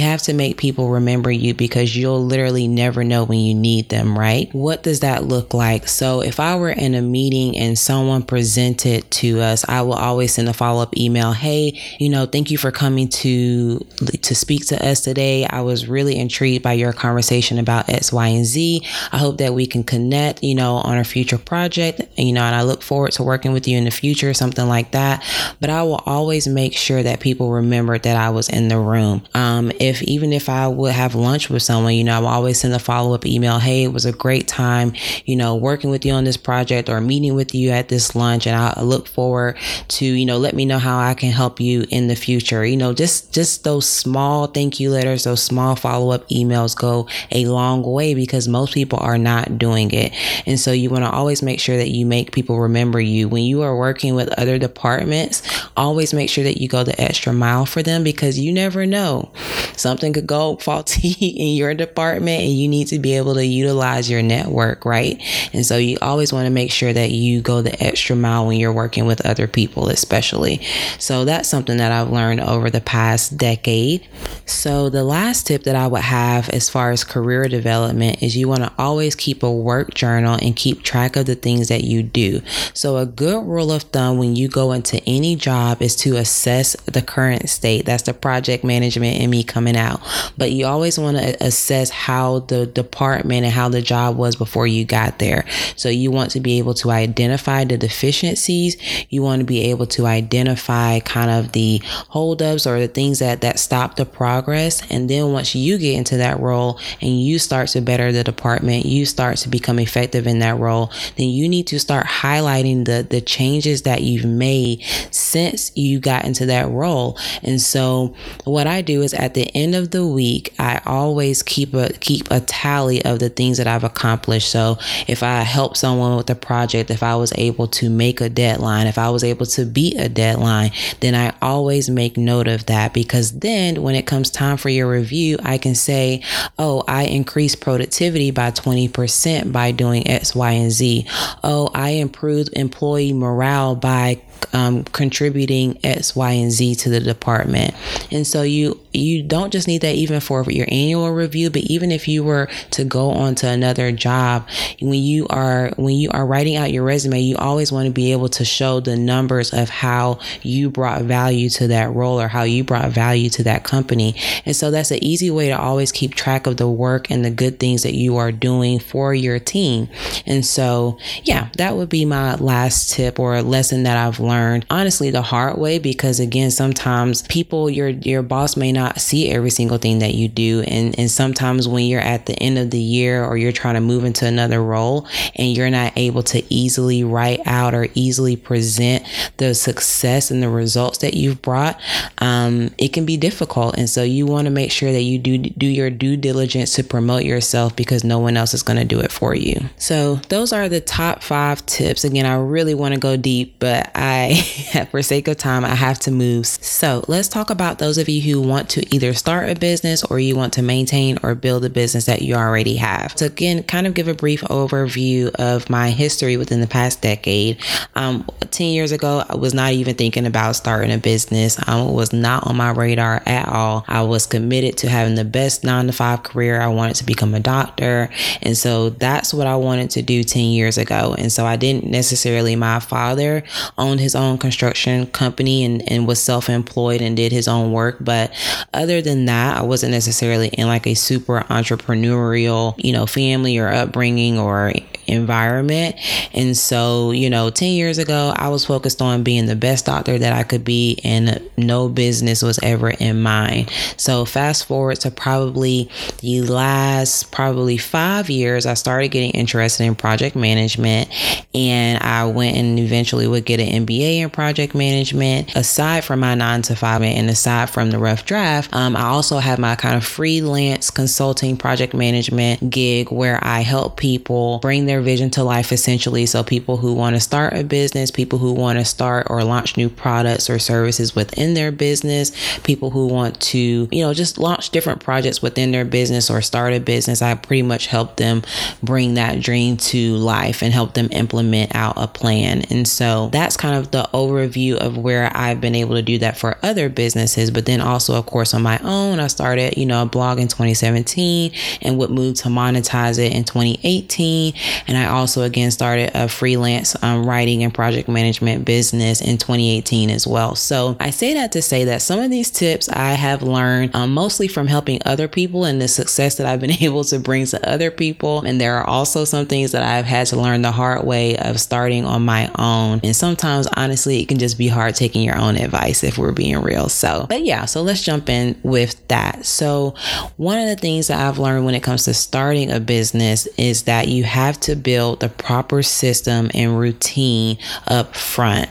have 0.01 0.22
to 0.24 0.34
make 0.34 0.58
people 0.58 0.89
remember 0.89 1.32
you 1.32 1.53
because 1.53 1.96
you'll 1.96 2.24
literally 2.24 2.67
never 2.67 3.03
know 3.03 3.24
when 3.24 3.39
you 3.39 3.53
need 3.53 3.89
them, 3.89 4.17
right? 4.17 4.53
What 4.53 4.84
does 4.84 5.01
that 5.01 5.24
look 5.24 5.53
like. 5.53 5.88
So 5.88 6.22
if 6.22 6.39
I 6.39 6.56
were 6.56 6.70
in 6.70 6.96
a 6.96 7.01
meeting 7.01 7.58
and 7.58 7.77
someone 7.77 8.24
presented 8.24 9.10
to 9.12 9.41
us, 9.41 9.67
I 9.67 9.82
will 9.82 9.94
always 9.94 10.34
send 10.34 10.50
a 10.50 10.53
follow 10.53 10.82
up 10.82 10.98
email. 10.98 11.34
Hey, 11.34 11.79
you 12.00 12.10
know, 12.10 12.25
thank 12.25 12.51
you 12.51 12.58
for 12.58 12.72
coming 12.72 13.08
to 13.10 13.79
to 14.22 14.36
speak 14.36 14.65
to 14.67 14.86
us 14.86 15.01
today. 15.01 15.46
I 15.46 15.62
was 15.62 15.88
really 15.88 16.17
intrigued 16.17 16.63
by 16.63 16.74
your 16.74 16.94
conversation 16.94 17.58
about 17.60 17.89
X, 17.89 18.12
Y, 18.12 18.27
and 18.27 18.46
Z. 18.46 18.82
I 19.12 19.17
hope 19.17 19.38
that 19.38 19.53
we 19.53 19.65
can 19.65 19.84
connect, 19.84 20.44
you 20.44 20.56
know, 20.56 20.75
on 20.75 20.98
a 20.98 21.03
future 21.03 21.38
project, 21.38 22.01
you 22.17 22.34
know, 22.34 22.44
and 22.44 22.56
I 22.56 22.63
look 22.63 22.82
forward 22.82 23.12
to 23.13 23.24
working 23.24 23.53
with 23.53 23.67
you 23.67 23.77
in 23.77 23.86
the 23.86 23.91
future, 23.91 24.34
something 24.34 24.67
like 24.67 24.91
that. 24.91 25.24
But 25.60 25.70
I 25.70 25.84
will 25.84 26.01
always 26.06 26.26
make 26.48 26.74
sure 26.74 27.01
that 27.01 27.19
people 27.19 27.51
remember 27.51 27.98
that 27.98 28.15
I 28.15 28.29
was 28.29 28.48
in 28.48 28.67
the 28.67 28.77
room. 28.77 29.25
Um, 29.34 29.72
if 29.79 30.03
even 30.03 30.34
if 30.34 30.50
I 30.50 30.67
would 30.67 30.93
have 30.93 31.15
lunch 31.15 31.50
with 31.50 31.63
someone, 31.63 31.96
you 31.96 32.03
know, 32.03 32.24
I 32.25 32.34
always 32.34 32.60
send 32.60 32.75
a 32.75 32.79
follow 32.79 33.15
up 33.15 33.25
email. 33.25 33.57
Hey, 33.57 33.84
it 33.84 33.93
was 33.93 34.05
a 34.05 34.12
great 34.12 34.48
time. 34.48 34.93
You 35.25 35.36
know, 35.36 35.48
know, 35.48 35.55
working 35.55 35.89
with 35.89 36.05
you 36.05 36.13
on 36.13 36.25
this 36.25 36.38
project 36.38 36.89
or 36.89 37.00
meeting 37.00 37.34
with 37.34 37.55
you 37.55 37.72
at 37.72 37.88
this 37.88 38.15
lunch. 38.15 38.46
And 38.48 38.55
I 38.55 38.81
look 38.81 39.07
forward 39.07 39.57
to, 39.89 40.05
you 40.05 40.25
know, 40.25 40.38
let 40.38 40.53
me 40.53 40.65
know 40.65 40.79
how 40.79 41.00
I 41.00 41.13
can 41.13 41.31
help 41.31 41.60
you 41.60 41.86
in 41.89 42.07
the 42.07 42.15
future. 42.15 42.65
You 42.65 42.77
know, 42.77 42.93
just, 42.93 43.34
just 43.34 43.63
those 43.63 43.88
small 43.88 44.48
thank 44.48 44.79
you 44.79 44.91
letters, 44.91 45.24
those 45.24 45.41
small 45.41 45.75
follow 45.75 46.12
up 46.12 46.27
emails 46.29 46.75
go 46.75 47.07
a 47.31 47.46
long 47.46 47.84
way 47.84 48.13
because 48.13 48.48
most 48.48 48.74
people 48.74 49.00
are 49.00 49.17
not 49.17 49.57
doing 49.57 49.91
it. 49.91 50.13
And 50.46 50.60
so 50.60 50.72
you 50.72 50.89
want 50.89 51.05
to 51.05 51.12
always 51.12 51.41
make 51.41 51.60
sure 51.60 51.77
that 51.77 51.89
you 51.89 52.05
make 52.05 52.31
people 52.31 52.60
remember 52.60 53.00
you 53.00 53.29
when 53.29 53.43
you 53.43 53.62
are 53.62 53.75
working 53.75 54.15
with 54.15 54.29
other 54.38 54.57
departments. 54.57 55.41
Always 55.77 56.13
make 56.17 56.29
sure 56.29 56.43
that 56.43 56.59
you 56.59 56.67
go 56.67 56.83
the 56.83 57.00
extra 57.01 57.31
mile 57.31 57.65
for 57.65 57.81
them 57.81 58.03
because 58.03 58.38
you 58.39 58.51
never 58.51 58.86
know. 58.86 59.31
Something 59.75 60.13
could 60.13 60.27
go 60.27 60.57
faulty 60.57 61.09
in 61.27 61.55
your 61.55 61.74
department 61.74 62.41
and 62.41 62.51
you 62.51 62.67
need 62.67 62.88
to 62.88 63.00
be 63.00 63.15
able 63.15 63.36
to 63.36 63.45
utilize 63.45 64.09
your 64.09 64.21
network, 64.21 64.86
right? 64.86 65.21
And 65.53 65.65
so 65.65 65.77
you 65.77 65.97
always 66.01 66.33
want 66.33 66.45
to 66.45 66.51
make 66.51 66.71
sure 66.71 66.93
that 66.93 67.12
you 67.12 67.41
go 67.41 67.62
the 67.62 67.81
extra 67.81 68.15
mile 68.15 68.47
when 68.47 68.59
you're 68.59 68.74
working 68.74 69.05
with 69.05 69.25
other 69.25 69.47
people, 69.47 69.89
especially. 69.89 70.62
So 71.00 71.25
that's 71.25 71.47
something 71.47 71.77
that 71.77 71.91
I've 71.91 72.12
learned 72.12 72.41
over 72.41 72.69
the 72.69 72.81
past 72.81 73.38
decade. 73.38 74.07
So 74.45 74.89
the 74.89 75.03
last 75.03 75.47
tip 75.47 75.63
that 75.63 75.75
I 75.75 75.88
would 75.88 76.01
have 76.01 76.50
as 76.50 76.69
far 76.69 76.91
as 76.91 77.03
career 77.03 77.47
development 77.47 78.24
is 78.24 78.36
you 78.36 78.47
want 78.47 78.63
to 78.63 78.74
always 78.77 79.15
keep 79.15 79.43
a 79.43 79.51
work 79.51 79.93
journal 79.93 80.38
and 80.41 80.55
keep 80.55 80.83
track 80.83 81.15
of 81.15 81.25
the 81.25 81.36
things 81.36 81.67
that 81.67 81.83
you 81.83 82.03
do. 82.03 82.41
So 82.74 82.97
a 82.97 83.05
good 83.05 83.45
rule 83.45 83.71
of 83.71 83.83
thumb 83.83 84.17
when 84.17 84.36
you 84.36 84.47
go 84.47 84.71
into 84.71 85.01
any 85.05 85.36
job 85.36 85.81
is 85.81 85.95
to 85.97 86.06
assess 86.15 86.75
the 86.85 87.01
current 87.01 87.49
state. 87.49 87.85
That's 87.85 88.03
the 88.03 88.13
project 88.13 88.63
management 88.63 89.19
and 89.19 89.29
me 89.29 89.43
coming 89.43 89.77
out. 89.77 90.01
But 90.37 90.51
you 90.51 90.65
always 90.65 90.97
want 90.97 91.17
to 91.17 91.45
assess 91.45 91.89
how 91.89 92.39
the 92.39 92.65
department 92.65 93.43
and 93.43 93.53
how 93.53 93.69
the 93.69 93.81
job 93.81 94.17
was 94.17 94.35
before 94.35 94.65
you 94.65 94.85
got 94.85 95.19
there 95.19 95.27
there. 95.27 95.45
So 95.75 95.89
you 95.89 96.11
want 96.11 96.31
to 96.31 96.39
be 96.39 96.59
able 96.59 96.73
to 96.75 96.91
identify 96.91 97.63
the 97.63 97.77
deficiencies. 97.77 98.77
You 99.09 99.21
want 99.21 99.39
to 99.39 99.45
be 99.45 99.69
able 99.71 99.85
to 99.87 100.05
identify 100.05 100.99
kind 101.01 101.29
of 101.29 101.51
the 101.51 101.81
holdups 101.83 102.65
or 102.65 102.79
the 102.79 102.87
things 102.87 103.19
that 103.19 103.41
that 103.41 103.59
stop 103.59 103.95
the 103.95 104.05
progress. 104.05 104.81
And 104.89 105.09
then 105.09 105.31
once 105.33 105.55
you 105.55 105.77
get 105.77 105.95
into 105.97 106.17
that 106.17 106.39
role 106.39 106.79
and 107.01 107.21
you 107.21 107.39
start 107.39 107.69
to 107.69 107.81
better 107.81 108.11
the 108.11 108.23
department, 108.23 108.85
you 108.85 109.05
start 109.05 109.37
to 109.37 109.49
become 109.49 109.79
effective 109.79 110.27
in 110.27 110.39
that 110.39 110.57
role, 110.57 110.91
then 111.17 111.29
you 111.29 111.49
need 111.49 111.67
to 111.67 111.79
start 111.79 112.05
highlighting 112.05 112.85
the 112.85 113.05
the 113.07 113.21
changes 113.21 113.83
that 113.83 114.01
you've 114.01 114.25
made 114.25 114.83
since 115.11 115.71
you 115.75 115.97
got 116.00 116.25
into 116.25 116.46
that 116.48 116.70
role. 116.70 117.18
And 117.44 117.62
so 117.62 118.16
what 118.44 118.68
I 118.68 118.82
do 118.82 119.01
is 119.01 119.13
at 119.13 119.34
the 119.34 119.50
end 119.56 119.75
of 119.75 119.92
the 119.92 120.06
week, 120.06 120.54
I 120.60 120.82
always 120.86 121.44
keep 121.44 121.74
a 121.74 121.89
keep 121.94 122.30
a 122.32 122.39
tally 122.39 123.04
of 123.04 123.20
the 123.20 123.30
things 123.30 123.58
that 123.58 123.68
I've 123.68 123.84
accomplished. 123.84 124.50
So 124.50 124.77
if 125.08 125.24
I 125.24 125.42
help 125.42 125.77
someone 125.77 126.18
with 126.18 126.30
a 126.30 126.36
project, 126.36 126.89
if 126.89 127.04
I 127.04 127.16
was 127.16 127.34
able 127.36 127.68
to 127.68 127.89
make 127.89 128.22
a 128.22 128.30
deadline, 128.30 128.88
if 128.88 128.98
I 128.98 129.10
was 129.10 129.24
able 129.24 129.46
to 129.48 129.66
beat 129.66 130.00
a 130.00 130.10
deadline, 130.10 130.72
then 131.00 131.16
I 131.16 131.34
always 131.42 131.89
make 131.89 132.18
note 132.18 132.48
of 132.48 132.66
that 132.68 132.94
because 132.94 133.39
then 133.39 133.82
when 133.82 133.96
it 133.96 134.08
comes 134.08 134.30
time 134.30 134.58
for 134.58 134.70
your 134.70 134.89
review, 134.89 135.38
I 135.44 135.58
can 135.58 135.75
say, 135.75 136.24
oh, 136.58 136.84
I 136.88 137.04
increased 137.04 137.62
productivity 137.62 138.32
by 138.32 138.51
20% 138.51 139.51
by 139.51 139.72
doing 139.72 140.08
X, 140.08 140.36
Y, 140.36 140.51
and 140.51 140.72
Z. 140.72 141.06
Oh, 141.44 141.70
I 141.74 141.92
improved 141.92 142.50
employee 142.54 143.13
morale 143.13 143.75
by 143.75 144.22
um, 144.53 144.84
contributing 144.84 145.79
X, 145.84 146.15
Y, 146.15 146.32
and 146.32 146.51
Z 146.51 146.75
to 146.75 146.89
the 146.89 147.00
department. 147.00 147.74
And 148.12 148.25
so 148.25 148.41
you 148.41 148.79
you 148.94 149.24
don't 149.24 149.51
just 149.51 149.67
need 149.67 149.82
that 149.82 149.96
even 149.96 150.20
for 150.20 150.44
your 150.50 150.67
annual 150.70 151.12
review, 151.12 151.50
but 151.50 151.62
even 151.63 151.91
if 151.91 152.08
you 152.08 152.24
were 152.24 152.50
to 152.72 152.84
go 152.84 153.12
on 153.12 153.36
to 153.36 153.48
another 153.48 153.91
job, 153.91 154.48
when 154.82 155.01
you 155.01 155.27
are 155.29 155.72
when 155.77 155.96
you 155.96 156.10
are 156.12 156.25
writing 156.25 156.56
out 156.56 156.72
your 156.72 156.84
resume, 156.84 157.20
you 157.20 157.38
always 157.38 157.72
want 157.72 157.86
to 157.86 157.91
be 157.91 158.12
able 158.12 158.29
to 158.29 158.46
show 158.46 158.79
the 158.79 158.96
numbers 158.96 159.53
of 159.53 159.70
how 159.70 160.20
you 160.41 160.70
brought 160.70 161.03
value 161.03 161.50
to 161.50 161.67
that 161.67 161.94
role 161.94 162.20
or 162.20 162.27
how 162.27 162.44
you 162.44 162.63
brought 162.63 162.91
value 162.91 163.29
to 163.29 163.44
that 163.44 163.63
company. 163.63 164.15
And 164.46 164.56
so 164.56 164.72
that's 164.72 164.91
an 164.91 165.03
easy 165.03 165.29
way 165.29 165.50
to 165.50 165.60
always 165.60 165.91
keep 165.91 166.15
track 166.15 166.48
of 166.48 166.58
the 166.58 166.70
work 166.70 167.12
and 167.12 167.24
the 167.24 167.32
good 167.32 167.60
things 167.60 167.84
that 167.84 167.94
you 167.94 168.17
are 168.17 168.32
doing 168.32 168.79
for 168.79 169.13
your 169.13 169.39
team. 169.39 169.89
And 170.25 170.46
so, 170.46 170.98
yeah, 171.24 171.50
that 171.58 171.75
would 171.75 171.89
be 171.89 172.06
my 172.06 172.36
last 172.36 172.94
tip 172.94 173.20
or 173.20 173.41
lesson 173.41 173.84
that 173.84 173.98
I've 173.98 174.20
learned 174.20 174.26
honestly 174.69 175.12
the 175.12 175.22
hard 175.22 175.57
way 175.57 175.79
because 175.79 176.19
again, 176.19 176.51
sometimes 176.51 177.22
people 177.24 177.69
your 177.69 177.89
your 177.89 178.22
boss 178.22 178.57
may 178.57 178.72
not 178.72 179.00
see 179.00 179.29
every 179.29 179.50
single 179.50 179.77
thing 179.77 180.00
that 180.00 180.13
you 180.13 180.27
do 180.27 180.62
and 180.67 180.98
and 180.98 181.10
sometimes 181.10 181.67
when 181.67 181.86
you're 181.86 182.01
at 182.01 182.25
the 182.25 182.34
end 182.36 182.57
of 182.57 182.72
the 182.72 182.79
year 182.79 183.24
or 183.24 183.38
you're 183.38 183.51
trying 183.51 183.75
to 183.75 183.81
move 183.81 184.03
into 184.03 184.25
another 184.25 184.62
role 184.62 185.07
and 185.36 185.55
you're 185.55 185.69
not 185.69 185.93
able 185.96 186.24
to 186.24 186.43
easily 186.53 187.03
write 187.03 187.39
out 187.46 187.74
or 187.74 187.88
easily 187.93 188.36
present 188.36 189.03
the 189.38 189.53
success 189.53 190.31
and 190.31 190.41
the 190.41 190.50
results 190.50 191.00
that 191.00 191.13
you've 191.13 191.41
brought, 191.41 191.79
um, 192.19 192.69
it 192.77 192.89
can 192.93 193.05
be 193.05 193.17
difficult. 193.17 193.77
And 193.77 193.89
so 193.89 194.03
you 194.03 194.25
want 194.25 194.46
to 194.46 194.51
make 194.51 194.72
sure 194.72 194.91
that 194.91 195.01
you 195.01 195.19
do 195.19 195.38
do 195.38 195.67
your 195.67 195.89
due 195.89 196.17
diligence 196.17 196.74
to 196.75 196.84
promote 196.84 197.24
yourself 197.24 197.75
because 197.75 198.03
no 198.03 198.19
one 198.19 198.38
else 198.38 198.53
is 198.53 198.63
going 198.63 198.77
to 198.77 198.86
do 198.86 199.00
it 199.00 199.12
for 199.12 199.36
you. 199.36 199.60
So 199.77 200.15
those 200.29 200.53
are 200.53 200.69
the 200.69 200.81
top 200.81 201.24
five 201.24 201.65
tips. 201.65 202.03
Again, 202.03 202.25
I 202.25 202.36
really 202.36 202.74
want 202.74 202.93
to 202.93 203.00
go 203.00 203.17
deep, 203.17 203.55
but 203.60 203.91
I, 203.96 204.16
for 204.91 205.01
sake 205.01 205.27
of 205.27 205.38
time, 205.38 205.65
I 205.65 205.75
have 205.75 206.00
to 206.00 206.12
move. 206.12 206.45
So 206.45 207.03
let's 207.07 207.27
talk 207.27 207.50
about 207.50 207.79
those 207.79 207.97
of 207.97 208.09
you 208.09 208.21
who 208.21 208.41
want 208.41 208.69
to 208.71 208.95
either 208.95 209.13
start 209.13 209.50
a 209.50 209.55
business 209.55 210.03
or 210.03 210.19
you 210.19 210.36
want 210.36 210.53
to 210.53 210.62
maintain 210.62 211.17
or 211.24 211.36
build 211.36 211.65
a 211.65 211.69
business 211.69 212.05
that 212.05 212.21
you 212.21 212.36
already 212.36 212.75
have. 212.77 213.17
So 213.17 213.25
again, 213.25 213.63
kind 213.63 213.88
of 213.88 213.93
give 213.93 214.07
a 214.07 214.13
brief 214.13 214.41
overview 214.43 215.29
of 215.36 215.69
my 215.69 215.89
history 215.89 216.38
within 216.38 216.62
the 216.62 216.67
past 216.67 217.01
decade. 217.01 217.57
Um, 217.95 218.27
10 218.51 218.67
years 218.67 218.91
ago, 218.91 219.24
I 219.27 219.36
was 219.36 219.53
not 219.53 219.74
even 219.74 219.95
thinking 219.95 220.25
about 220.25 220.55
starting 220.55 220.91
a 220.91 220.97
business. 220.97 221.57
Um, 221.67 221.89
it 221.89 221.93
was 221.93 222.13
not 222.13 222.47
on 222.47 222.57
my 222.57 222.71
radar 222.71 223.21
at 223.25 223.47
all. 223.47 223.86
I 223.88 224.01
was 224.01 224.25
committed 224.25 224.77
to 224.79 224.89
having 224.89 225.15
the 225.15 225.25
best 225.25 225.63
nine 225.63 225.88
to 225.88 225.93
five 225.93 226.24
career. 226.24 226.62
I 226.62 226.67
wanted 226.67 226.95
to 226.97 227.05
become 227.05 227.33
a 227.33 227.39
doctor. 227.39 228.09
And 228.41 228.57
so 228.57 228.89
that's 228.89 229.33
what 229.33 229.47
I 229.47 229.55
wanted 229.55 229.91
to 229.91 230.01
do 230.01 230.24
10 230.24 230.43
years 230.43 230.77
ago. 230.77 231.15
And 231.17 231.31
so 231.31 231.45
I 231.45 231.55
didn't 231.55 231.86
necessarily, 231.86 232.55
my 232.55 232.79
father 232.79 233.43
owned 233.77 234.00
his 234.07 234.15
own 234.15 234.37
construction 234.37 235.05
company 235.07 235.65
and, 235.65 235.83
and 235.91 236.07
was 236.07 236.17
self 236.21 236.49
employed 236.49 237.01
and 237.01 237.17
did 237.17 237.33
his 237.33 237.45
own 237.45 237.73
work. 237.73 237.97
But 237.99 238.31
other 238.73 239.01
than 239.01 239.25
that, 239.25 239.57
I 239.57 239.63
wasn't 239.63 239.91
necessarily 239.91 240.47
in 240.47 240.67
like 240.67 240.87
a 240.87 240.93
super 240.93 241.41
entrepreneurial, 241.49 242.73
you 242.77 242.93
know, 242.93 243.05
family 243.05 243.57
or 243.57 243.67
upbringing 243.67 244.39
or 244.39 244.71
environment. 245.07 245.95
And 246.33 246.55
so, 246.55 247.11
you 247.11 247.29
know, 247.29 247.49
10 247.49 247.69
years 247.71 247.97
ago, 247.97 248.33
I 248.35 248.49
was 248.49 248.65
focused 248.65 249.01
on 249.01 249.23
being 249.23 249.45
the 249.45 249.55
best 249.55 249.85
doctor 249.85 250.17
that 250.17 250.33
I 250.33 250.43
could 250.43 250.63
be, 250.63 250.99
and 251.03 251.41
no 251.57 251.89
business 251.89 252.41
was 252.41 252.59
ever 252.61 252.89
in 252.89 253.21
mind. 253.21 253.71
So, 253.97 254.25
fast 254.25 254.65
forward 254.65 254.99
to 255.01 255.11
probably 255.11 255.89
the 256.19 256.41
last 256.41 257.31
probably 257.31 257.77
five 257.77 258.29
years, 258.29 258.65
I 258.65 258.73
started 258.73 259.09
getting 259.09 259.31
interested 259.31 259.85
in 259.85 259.95
project 259.95 260.35
management, 260.35 261.09
and 261.53 262.01
I 262.03 262.25
went 262.25 262.57
and 262.57 262.79
eventually 262.79 263.27
would 263.27 263.45
get 263.45 263.59
an 263.59 263.85
MBA 263.85 264.19
in 264.19 264.29
project 264.29 264.75
management. 264.75 265.55
Aside 265.55 266.03
from 266.03 266.19
my 266.19 266.35
nine 266.35 266.61
to 266.63 266.75
five, 266.75 267.01
and 267.01 267.29
aside 267.29 267.69
from 267.69 267.91
the 267.91 267.99
rough 267.99 268.25
draft, 268.25 268.73
um, 268.73 268.95
I 268.95 269.03
also 269.03 269.37
have 269.37 269.59
my 269.59 269.75
kind 269.75 269.95
of 269.95 270.05
freelance 270.05 270.89
consulting 270.89 271.57
project 271.57 271.93
management 271.93 272.69
gig 272.69 273.11
where 273.11 273.39
I 273.43 273.61
help 273.61 273.97
people 273.97 274.59
bring 274.59 274.85
their 274.85 274.97
their 274.98 275.04
vision 275.04 275.30
to 275.30 275.44
life 275.44 275.72
essentially. 275.72 276.25
So, 276.25 276.44
people 276.44 276.77
who 276.77 276.94
want 276.94 277.16
to 277.16 277.20
start 277.20 277.54
a 277.54 277.63
business, 277.63 278.10
people 278.10 278.39
who 278.39 278.54
want 278.54 278.80
to 278.80 278.86
start 278.86 279.27
or 279.30 279.44
launch 279.44 279.77
new 279.77 279.89
products 279.89 280.50
or 280.50 280.58
services 280.60 281.16
within 281.16 281.54
their 281.54 281.72
business, 281.72 282.32
people 282.60 282.89
who 282.89 283.08
want 283.08 283.39
to, 283.42 283.88
you 283.92 284.04
know, 284.04 284.13
just 284.13 284.38
launch 284.38 284.72
different 284.72 285.04
projects 285.04 285.42
within 285.42 285.72
their 285.72 285.86
business 285.86 286.30
or 286.30 286.42
start 286.42 286.74
a 286.74 286.80
business. 286.80 287.22
I 287.22 287.36
pretty 287.36 287.62
much 287.62 287.88
help 287.88 288.18
them 288.18 288.42
bring 288.82 289.13
that 289.13 289.39
dream 289.39 289.77
to 289.77 290.16
life 290.16 290.63
and 290.63 290.74
help 290.74 290.96
them 290.96 291.10
implement 291.12 291.75
out 291.75 291.94
a 291.98 292.08
plan. 292.08 292.63
And 292.70 292.88
so, 292.88 293.30
that's 293.32 293.56
kind 293.56 293.75
of 293.75 293.92
the 293.92 294.10
overview 294.13 294.75
of 294.77 294.98
where 294.98 295.32
I've 295.36 295.62
been 295.62 295.75
able 295.75 295.96
to 295.96 296.01
do 296.01 296.18
that 296.20 296.38
for 296.38 296.58
other 296.63 296.89
businesses. 296.89 297.51
But 297.51 297.68
then 297.68 297.82
also, 297.82 298.16
of 298.16 298.25
course, 298.25 298.54
on 298.54 298.63
my 298.63 298.79
own, 298.83 299.20
I 299.20 299.27
started, 299.27 299.77
you 299.77 299.86
know, 299.86 300.01
a 300.01 300.05
blog 300.05 300.40
in 300.40 300.48
2017 300.48 301.51
and 301.81 301.98
would 302.00 302.10
move 302.10 302.36
to 302.38 302.48
monetize 302.48 303.20
it 303.20 303.33
in 303.33 303.44
2018 303.44 304.53
and 304.87 304.97
I 304.97 305.07
also 305.07 305.43
again 305.43 305.71
started 305.71 306.11
a 306.13 306.27
freelance 306.27 307.01
um, 307.03 307.25
writing 307.25 307.63
and 307.63 307.73
project 307.73 308.07
management 308.07 308.65
business 308.65 309.21
in 309.21 309.37
2018 309.37 310.09
as 310.09 310.25
well. 310.25 310.55
So 310.55 310.95
I 311.00 311.09
say 311.09 311.33
that 311.33 311.51
to 311.53 311.61
say 311.61 311.85
that 311.85 312.01
some 312.01 312.19
of 312.19 312.29
these 312.29 312.50
tips 312.50 312.89
I 312.89 313.11
have 313.11 313.43
learned 313.43 313.95
um, 313.95 314.13
mostly 314.13 314.47
from 314.47 314.67
helping 314.67 315.00
other 315.05 315.27
people 315.27 315.65
and 315.65 315.81
the 315.81 315.87
success 315.87 316.35
that 316.35 316.47
I've 316.47 316.61
been 316.61 316.71
able 316.81 317.03
to 317.05 317.19
bring 317.19 317.45
to 317.47 317.69
other 317.69 317.91
people. 317.91 318.41
And 318.41 318.59
there 318.59 318.77
are 318.77 318.87
also 318.87 319.25
some 319.25 319.45
things 319.45 319.71
that 319.71 319.83
I've 319.83 320.05
had 320.05 320.27
to 320.27 320.39
learn 320.39 320.61
the 320.61 320.71
hard 320.71 321.05
way 321.05 321.37
of 321.37 321.59
starting 321.59 322.05
on 322.05 322.25
my 322.25 322.50
own. 322.57 323.01
And 323.03 323.15
sometimes, 323.15 323.67
honestly, 323.75 324.21
it 324.21 324.27
can 324.27 324.39
just 324.39 324.57
be 324.57 324.67
hard 324.67 324.95
taking 324.95 325.23
your 325.23 325.37
own 325.37 325.55
advice 325.55 326.03
if 326.03 326.17
we're 326.17 326.31
being 326.31 326.61
real. 326.61 326.89
So, 326.89 327.25
but 327.29 327.43
yeah, 327.43 327.65
so 327.65 327.81
let's 327.81 328.01
jump 328.01 328.29
in 328.29 328.59
with 328.63 329.05
that. 329.09 329.45
So, 329.45 329.95
one 330.37 330.59
of 330.59 330.67
the 330.67 330.75
things 330.75 331.07
that 331.07 331.19
I've 331.19 331.39
learned 331.39 331.65
when 331.65 331.75
it 331.75 331.83
comes 331.83 332.05
to 332.05 332.13
starting 332.13 332.71
a 332.71 332.79
business 332.79 333.47
is 333.57 333.83
that 333.83 334.07
you 334.07 334.23
have 334.23 334.59
to 334.61 334.76
build 334.77 335.20
the 335.20 335.29
proper 335.29 335.83
system 335.83 336.50
and 336.53 336.77
routine 336.79 337.57
up 337.87 338.16
front. 338.16 338.70